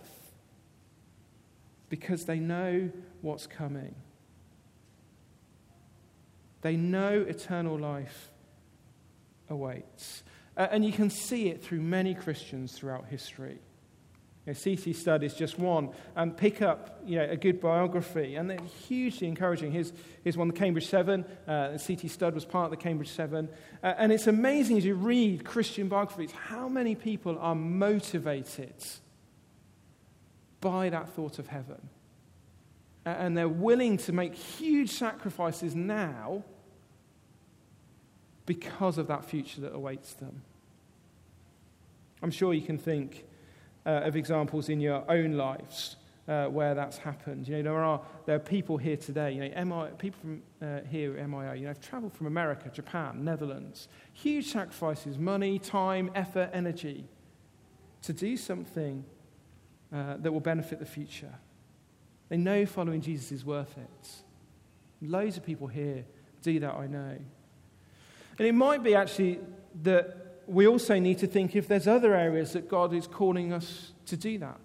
because 1.88 2.26
they 2.26 2.38
know 2.38 2.90
what's 3.22 3.48
coming. 3.48 3.96
They 6.62 6.76
know 6.76 7.24
eternal 7.26 7.76
life 7.76 8.30
awaits. 9.50 10.22
And 10.56 10.84
you 10.84 10.92
can 10.92 11.10
see 11.10 11.48
it 11.48 11.62
through 11.62 11.82
many 11.82 12.14
Christians 12.14 12.72
throughout 12.72 13.06
history. 13.06 13.58
You 14.46 14.52
know, 14.52 14.58
C.T. 14.58 14.92
Studd 14.92 15.22
is 15.22 15.34
just 15.34 15.58
one. 15.58 15.90
And 16.14 16.34
pick 16.36 16.62
up 16.62 17.00
you 17.04 17.16
know, 17.18 17.24
a 17.28 17.36
good 17.36 17.60
biography. 17.60 18.36
And 18.36 18.48
they're 18.48 18.58
hugely 18.86 19.28
encouraging. 19.28 19.72
Here's, 19.72 19.92
here's 20.22 20.36
one, 20.36 20.48
the 20.48 20.54
Cambridge 20.54 20.86
Seven. 20.86 21.24
Uh, 21.46 21.76
C.T. 21.76 22.08
Studd 22.08 22.34
was 22.34 22.44
part 22.44 22.66
of 22.66 22.70
the 22.70 22.76
Cambridge 22.76 23.10
Seven. 23.10 23.48
Uh, 23.82 23.94
and 23.98 24.12
it's 24.12 24.28
amazing 24.28 24.78
as 24.78 24.84
you 24.84 24.94
read 24.94 25.44
Christian 25.44 25.88
biographies 25.88 26.30
how 26.30 26.68
many 26.68 26.94
people 26.94 27.36
are 27.38 27.56
motivated 27.56 28.74
by 30.60 30.88
that 30.88 31.10
thought 31.10 31.38
of 31.38 31.48
heaven. 31.48 31.88
Uh, 33.04 33.10
and 33.10 33.36
they're 33.36 33.48
willing 33.48 33.98
to 33.98 34.12
make 34.12 34.34
huge 34.34 34.90
sacrifices 34.90 35.74
now 35.74 36.44
because 38.46 38.98
of 38.98 39.08
that 39.08 39.24
future 39.24 39.60
that 39.60 39.74
awaits 39.74 40.14
them. 40.14 40.42
I'm 42.22 42.30
sure 42.30 42.54
you 42.54 42.62
can 42.62 42.78
think 42.78 43.24
uh, 43.84 44.02
of 44.04 44.16
examples 44.16 44.68
in 44.68 44.80
your 44.80 45.04
own 45.10 45.32
lives 45.32 45.96
uh, 46.28 46.46
where 46.46 46.74
that's 46.74 46.98
happened. 46.98 47.46
You 47.46 47.56
know, 47.56 47.62
there 47.62 47.84
are, 47.84 48.00
there 48.24 48.36
are 48.36 48.40
people 48.40 48.78
here 48.78 48.96
today, 48.96 49.32
you 49.32 49.48
know, 49.48 49.64
MI, 49.64 49.90
people 49.98 50.20
from 50.20 50.42
uh, 50.60 50.80
here 50.88 51.16
at 51.16 51.28
MIO, 51.28 51.54
you 51.56 51.62
know, 51.62 51.68
have 51.68 51.80
traveled 51.80 52.12
from 52.12 52.26
America, 52.26 52.70
Japan, 52.72 53.24
Netherlands, 53.24 53.88
huge 54.12 54.46
sacrifices, 54.46 55.18
money, 55.18 55.58
time, 55.58 56.10
effort, 56.14 56.50
energy, 56.52 57.04
to 58.02 58.12
do 58.12 58.36
something 58.36 59.04
uh, 59.92 60.16
that 60.18 60.32
will 60.32 60.40
benefit 60.40 60.78
the 60.78 60.86
future. 60.86 61.34
They 62.28 62.36
know 62.36 62.66
following 62.66 63.00
Jesus 63.00 63.30
is 63.30 63.44
worth 63.44 63.76
it. 63.78 64.10
Loads 65.00 65.36
of 65.36 65.44
people 65.44 65.68
here 65.68 66.04
do 66.42 66.58
that, 66.60 66.74
I 66.74 66.86
know. 66.86 67.18
And 68.38 68.46
it 68.46 68.52
might 68.52 68.82
be 68.82 68.94
actually 68.94 69.40
that 69.82 70.42
we 70.46 70.66
also 70.66 70.98
need 70.98 71.18
to 71.18 71.26
think 71.26 71.56
if 71.56 71.66
there's 71.66 71.88
other 71.88 72.14
areas 72.14 72.52
that 72.52 72.68
God 72.68 72.94
is 72.94 73.06
calling 73.06 73.52
us 73.52 73.92
to 74.06 74.16
do 74.16 74.38
that. 74.38 74.60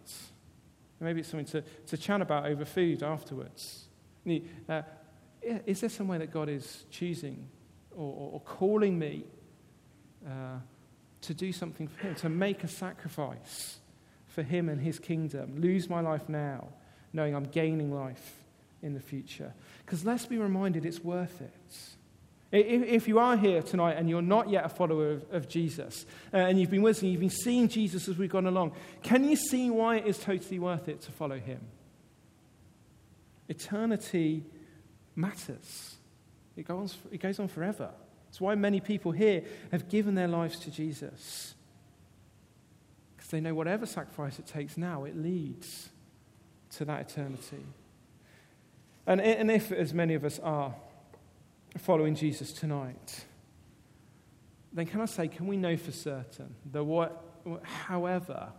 Maybe 0.99 1.21
it's 1.21 1.29
something 1.29 1.47
to, 1.47 1.63
to 1.87 1.97
chat 1.97 2.21
about 2.21 2.45
over 2.45 2.63
food 2.63 3.01
afterwards. 3.01 3.87
Uh, 4.69 4.83
is 5.65 5.81
there 5.81 5.89
somewhere 5.89 6.19
that 6.19 6.31
God 6.31 6.47
is 6.47 6.85
choosing 6.91 7.49
or, 7.91 8.05
or, 8.05 8.31
or 8.33 8.39
calling 8.41 8.99
me 8.99 9.25
uh, 10.25 10.59
to 11.21 11.33
do 11.33 11.51
something 11.51 11.87
for 11.87 12.07
Him, 12.07 12.15
to 12.15 12.29
make 12.29 12.63
a 12.63 12.67
sacrifice 12.67 13.79
for 14.27 14.43
Him 14.43 14.69
and 14.69 14.79
His 14.79 14.99
kingdom? 14.99 15.59
Lose 15.59 15.89
my 15.89 16.01
life 16.01 16.29
now, 16.29 16.67
knowing 17.13 17.35
I'm 17.35 17.45
gaining 17.45 17.91
life 17.91 18.35
in 18.83 18.93
the 18.93 18.99
future. 18.99 19.53
Because 19.83 20.05
let's 20.05 20.27
be 20.27 20.37
reminded 20.37 20.85
it's 20.85 21.03
worth 21.03 21.41
it. 21.41 21.77
If 22.51 23.07
you 23.07 23.17
are 23.17 23.37
here 23.37 23.61
tonight 23.61 23.93
and 23.93 24.09
you're 24.09 24.21
not 24.21 24.49
yet 24.49 24.65
a 24.65 24.69
follower 24.69 25.11
of, 25.11 25.25
of 25.31 25.47
Jesus, 25.47 26.05
uh, 26.33 26.37
and 26.37 26.59
you've 26.59 26.69
been 26.69 26.81
with 26.81 26.97
listening, 26.97 27.13
you've 27.13 27.21
been 27.21 27.29
seeing 27.29 27.69
Jesus 27.69 28.09
as 28.09 28.17
we've 28.17 28.29
gone 28.29 28.45
along, 28.45 28.73
can 29.03 29.23
you 29.23 29.37
see 29.37 29.69
why 29.69 29.97
it 29.97 30.05
is 30.05 30.17
totally 30.17 30.59
worth 30.59 30.89
it 30.89 31.01
to 31.03 31.11
follow 31.11 31.39
him? 31.39 31.61
Eternity 33.47 34.43
matters, 35.15 35.95
it 36.57 36.67
goes, 36.67 36.97
it 37.09 37.21
goes 37.21 37.39
on 37.39 37.47
forever. 37.47 37.89
It's 38.27 38.39
why 38.39 38.55
many 38.55 38.79
people 38.79 39.11
here 39.11 39.43
have 39.71 39.89
given 39.89 40.15
their 40.15 40.27
lives 40.27 40.59
to 40.59 40.71
Jesus. 40.71 41.53
Because 43.15 43.29
they 43.29 43.41
know 43.41 43.53
whatever 43.53 43.85
sacrifice 43.85 44.39
it 44.39 44.47
takes 44.47 44.77
now, 44.77 45.03
it 45.03 45.17
leads 45.17 45.89
to 46.77 46.85
that 46.85 47.11
eternity. 47.11 47.65
And, 49.05 49.19
and 49.19 49.51
if, 49.51 49.71
as 49.71 49.93
many 49.93 50.13
of 50.13 50.23
us 50.23 50.39
are, 50.39 50.73
following 51.77 52.15
Jesus 52.15 52.51
tonight, 52.51 53.25
then 54.73 54.85
can 54.85 55.01
I 55.01 55.05
say, 55.05 55.27
can 55.27 55.47
we 55.47 55.57
know 55.57 55.77
for 55.77 55.91
certain 55.91 56.55
that 56.71 56.83
what, 56.83 57.23
however, 57.63 58.49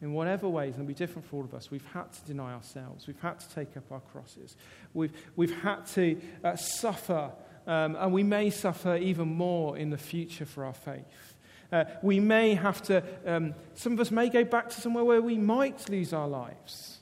in 0.00 0.12
whatever 0.12 0.48
ways, 0.48 0.74
and 0.74 0.82
it'll 0.82 0.88
be 0.88 0.94
different 0.94 1.26
for 1.26 1.36
all 1.36 1.44
of 1.44 1.54
us, 1.54 1.70
we've 1.70 1.86
had 1.92 2.12
to 2.12 2.24
deny 2.24 2.52
ourselves, 2.52 3.06
we've 3.06 3.20
had 3.20 3.40
to 3.40 3.48
take 3.54 3.76
up 3.76 3.90
our 3.90 4.00
crosses, 4.00 4.56
we've, 4.92 5.12
we've 5.36 5.54
had 5.62 5.86
to 5.86 6.20
uh, 6.42 6.56
suffer, 6.56 7.32
um, 7.66 7.96
and 7.96 8.12
we 8.12 8.22
may 8.22 8.50
suffer 8.50 8.96
even 8.96 9.28
more 9.28 9.78
in 9.78 9.90
the 9.90 9.98
future 9.98 10.44
for 10.44 10.64
our 10.64 10.74
faith. 10.74 11.36
Uh, 11.72 11.84
we 12.02 12.20
may 12.20 12.54
have 12.54 12.82
to, 12.82 13.02
um, 13.26 13.54
some 13.74 13.94
of 13.94 14.00
us 14.00 14.10
may 14.10 14.28
go 14.28 14.44
back 14.44 14.68
to 14.68 14.80
somewhere 14.80 15.04
where 15.04 15.22
we 15.22 15.38
might 15.38 15.88
lose 15.88 16.12
our 16.12 16.28
lives. 16.28 17.00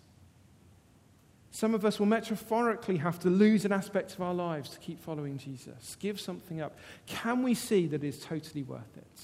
Some 1.54 1.74
of 1.74 1.84
us 1.84 1.98
will 1.98 2.06
metaphorically 2.06 2.96
have 2.96 3.18
to 3.20 3.28
lose 3.28 3.66
an 3.66 3.72
aspect 3.72 4.14
of 4.14 4.22
our 4.22 4.32
lives 4.32 4.70
to 4.70 4.78
keep 4.78 4.98
following 4.98 5.36
Jesus, 5.36 5.96
give 6.00 6.18
something 6.18 6.62
up. 6.62 6.78
Can 7.04 7.42
we 7.42 7.52
see 7.54 7.86
that 7.88 8.02
it's 8.02 8.24
totally 8.24 8.62
worth 8.62 8.96
it? 8.96 9.20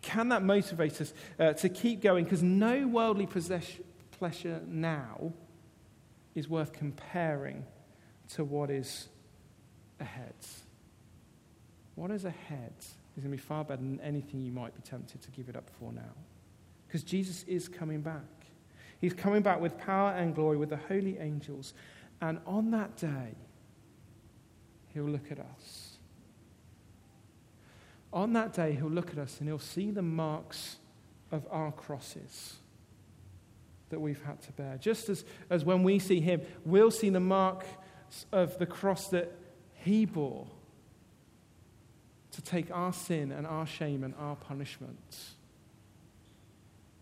Can 0.00 0.30
that 0.30 0.42
motivate 0.42 0.98
us 1.02 1.12
uh, 1.38 1.52
to 1.52 1.68
keep 1.68 2.00
going? 2.00 2.24
Because 2.24 2.42
no 2.42 2.86
worldly 2.86 3.26
possess- 3.26 3.78
pleasure 4.12 4.62
now 4.66 5.34
is 6.34 6.48
worth 6.48 6.72
comparing 6.72 7.66
to 8.30 8.44
what 8.44 8.70
is 8.70 9.08
ahead. 10.00 10.34
What 11.94 12.10
is 12.10 12.24
ahead 12.24 12.74
is 12.78 13.22
going 13.22 13.30
to 13.32 13.36
be 13.36 13.36
far 13.36 13.64
better 13.64 13.82
than 13.82 14.00
anything 14.00 14.40
you 14.40 14.52
might 14.52 14.74
be 14.74 14.80
tempted 14.80 15.20
to 15.20 15.30
give 15.30 15.50
it 15.50 15.56
up 15.56 15.68
for 15.78 15.92
now. 15.92 16.14
Because 16.86 17.02
Jesus 17.02 17.42
is 17.42 17.68
coming 17.68 18.00
back. 18.00 18.22
He's 19.00 19.12
coming 19.12 19.42
back 19.42 19.60
with 19.60 19.78
power 19.78 20.12
and 20.12 20.34
glory 20.34 20.56
with 20.56 20.70
the 20.70 20.76
holy 20.76 21.18
angels. 21.18 21.74
And 22.20 22.38
on 22.46 22.70
that 22.70 22.96
day, 22.96 23.34
he'll 24.94 25.04
look 25.04 25.30
at 25.30 25.38
us. 25.38 25.98
On 28.12 28.32
that 28.32 28.54
day, 28.54 28.72
he'll 28.72 28.88
look 28.88 29.10
at 29.10 29.18
us 29.18 29.38
and 29.40 29.48
he'll 29.48 29.58
see 29.58 29.90
the 29.90 30.02
marks 30.02 30.76
of 31.30 31.46
our 31.50 31.72
crosses 31.72 32.54
that 33.90 34.00
we've 34.00 34.22
had 34.22 34.40
to 34.42 34.52
bear. 34.52 34.78
Just 34.80 35.08
as, 35.08 35.24
as 35.50 35.64
when 35.64 35.82
we 35.82 35.98
see 35.98 36.20
him, 36.20 36.40
we'll 36.64 36.90
see 36.90 37.10
the 37.10 37.20
mark 37.20 37.64
of 38.32 38.58
the 38.58 38.66
cross 38.66 39.08
that 39.08 39.32
he 39.74 40.06
bore 40.06 40.46
to 42.32 42.42
take 42.42 42.70
our 42.70 42.92
sin 42.92 43.32
and 43.32 43.46
our 43.46 43.66
shame 43.66 44.02
and 44.02 44.14
our 44.18 44.36
punishment 44.36 45.16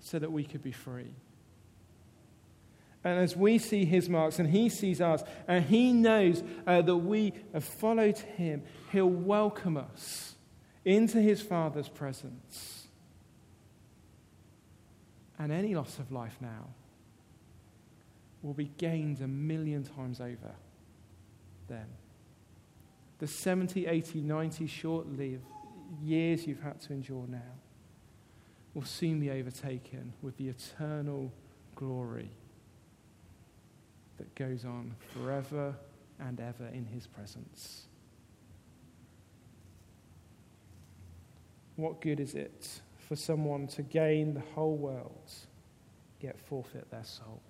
so 0.01 0.19
that 0.19 0.31
we 0.31 0.45
could 0.45 0.63
be 0.63 0.73
free. 0.73 1.13
And 3.05 3.21
as 3.21 3.37
we 3.37 3.59
see 3.59 3.85
his 3.85 4.09
marks 4.09 4.39
and 4.39 4.49
he 4.49 4.71
sees 4.71 5.01
ours, 5.01 5.23
and 5.47 5.63
he 5.63 5.93
knows 5.93 6.43
uh, 6.67 6.81
that 6.81 6.97
we 6.97 7.35
have 7.53 7.65
followed 7.65 8.19
him, 8.19 8.63
he'll 8.91 9.07
welcome 9.07 9.77
us 9.77 10.37
into 10.87 11.21
his 11.21 11.43
Father's 11.43 11.89
presence. 11.89 12.89
And 15.39 15.53
any 15.53 15.75
loss 15.75 15.99
of 15.99 16.11
life 16.11 16.37
now 16.41 16.71
will 18.43 18.55
be 18.55 18.71
gained 18.79 19.21
a 19.21 19.29
million 19.29 19.85
times 19.85 20.21
over 20.21 20.55
then. 21.69 21.87
The 23.19 23.27
70, 23.27 23.87
80, 23.87 24.21
90 24.21 24.67
short 24.67 25.07
lived 25.07 25.45
years 26.03 26.47
you've 26.47 26.63
had 26.63 26.81
to 26.83 26.93
endure 26.95 27.27
now 27.29 27.39
will 28.73 28.85
soon 28.85 29.21
be 29.21 29.31
overtaken 29.31 30.15
with 30.23 30.37
the 30.37 30.49
eternal 30.49 31.33
glory 31.75 32.31
that 34.19 34.35
goes 34.35 34.65
on 34.65 34.95
forever 35.13 35.75
and 36.21 36.41
ever 36.41 36.67
in 36.73 36.87
his 36.87 37.07
presence. 37.07 37.87
What 41.77 42.01
good 42.01 42.21
is 42.21 42.35
it 42.35 42.81
for 43.09 43.17
someone 43.17 43.67
to 43.69 43.83
gain 43.83 44.35
the 44.35 44.43
whole 44.55 44.77
world 44.77 45.33
yet 46.21 46.39
forfeit 46.39 46.91
their 46.91 47.05
soul? 47.05 47.41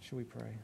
Shall 0.00 0.18
we 0.18 0.24
pray? 0.24 0.58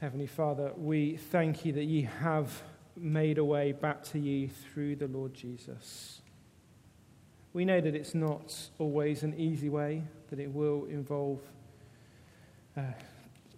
Heavenly 0.00 0.26
Father, 0.26 0.72
we 0.78 1.18
thank 1.18 1.66
you 1.66 1.74
that 1.74 1.84
you 1.84 2.06
have 2.06 2.62
made 3.00 3.38
a 3.38 3.44
way 3.44 3.72
back 3.72 4.02
to 4.04 4.18
you 4.18 4.48
through 4.48 4.96
the 4.96 5.08
Lord 5.08 5.34
Jesus. 5.34 6.20
We 7.52 7.64
know 7.64 7.80
that 7.80 7.94
it's 7.94 8.14
not 8.14 8.54
always 8.78 9.22
an 9.22 9.34
easy 9.34 9.68
way, 9.68 10.04
that 10.28 10.38
it 10.38 10.52
will 10.52 10.84
involve 10.84 11.40
uh, 12.76 12.82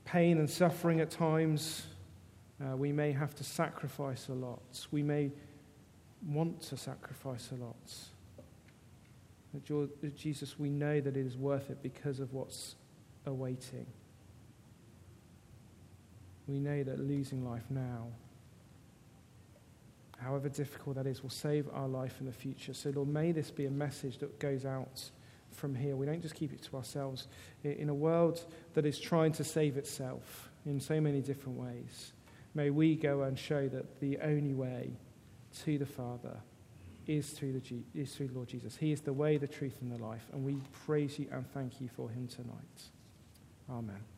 pain 0.04 0.38
and 0.38 0.48
suffering 0.48 1.00
at 1.00 1.10
times. 1.10 1.86
Uh, 2.62 2.76
we 2.76 2.92
may 2.92 3.12
have 3.12 3.34
to 3.34 3.44
sacrifice 3.44 4.28
a 4.28 4.34
lot. 4.34 4.86
We 4.90 5.02
may 5.02 5.30
want 6.26 6.62
to 6.62 6.76
sacrifice 6.76 7.50
a 7.52 7.56
lot. 7.56 7.76
But 9.52 10.16
Jesus, 10.16 10.58
we 10.58 10.70
know 10.70 11.00
that 11.00 11.16
it 11.16 11.26
is 11.26 11.36
worth 11.36 11.68
it 11.68 11.82
because 11.82 12.20
of 12.20 12.32
what's 12.32 12.76
awaiting. 13.26 13.86
We 16.46 16.58
know 16.58 16.82
that 16.82 17.00
losing 17.00 17.44
life 17.44 17.64
now, 17.68 18.08
however 20.22 20.48
difficult 20.48 20.96
that 20.96 21.06
is, 21.06 21.22
will 21.22 21.30
save 21.30 21.68
our 21.72 21.88
life 21.88 22.16
in 22.20 22.26
the 22.26 22.32
future. 22.32 22.74
So, 22.74 22.90
Lord, 22.90 23.08
may 23.08 23.32
this 23.32 23.50
be 23.50 23.66
a 23.66 23.70
message 23.70 24.18
that 24.18 24.38
goes 24.38 24.64
out 24.64 25.10
from 25.50 25.74
here. 25.74 25.96
We 25.96 26.06
don't 26.06 26.22
just 26.22 26.34
keep 26.34 26.52
it 26.52 26.62
to 26.62 26.76
ourselves. 26.76 27.28
In 27.64 27.88
a 27.88 27.94
world 27.94 28.44
that 28.74 28.86
is 28.86 28.98
trying 28.98 29.32
to 29.32 29.44
save 29.44 29.76
itself 29.76 30.50
in 30.64 30.80
so 30.80 31.00
many 31.00 31.20
different 31.20 31.58
ways, 31.58 32.12
may 32.54 32.70
we 32.70 32.96
go 32.96 33.22
and 33.22 33.38
show 33.38 33.68
that 33.68 34.00
the 34.00 34.18
only 34.18 34.54
way 34.54 34.92
to 35.64 35.78
the 35.78 35.86
Father 35.86 36.36
is 37.06 37.30
through, 37.30 37.52
the, 37.52 37.82
is 37.94 38.14
through 38.14 38.30
Lord 38.32 38.48
Jesus. 38.48 38.76
He 38.76 38.92
is 38.92 39.00
the 39.00 39.12
way, 39.12 39.36
the 39.36 39.48
truth, 39.48 39.78
and 39.80 39.90
the 39.90 40.02
life. 40.02 40.26
And 40.32 40.44
we 40.44 40.56
praise 40.86 41.18
you 41.18 41.26
and 41.32 41.50
thank 41.52 41.80
you 41.80 41.88
for 41.88 42.08
him 42.08 42.28
tonight. 42.28 42.82
Amen. 43.68 44.11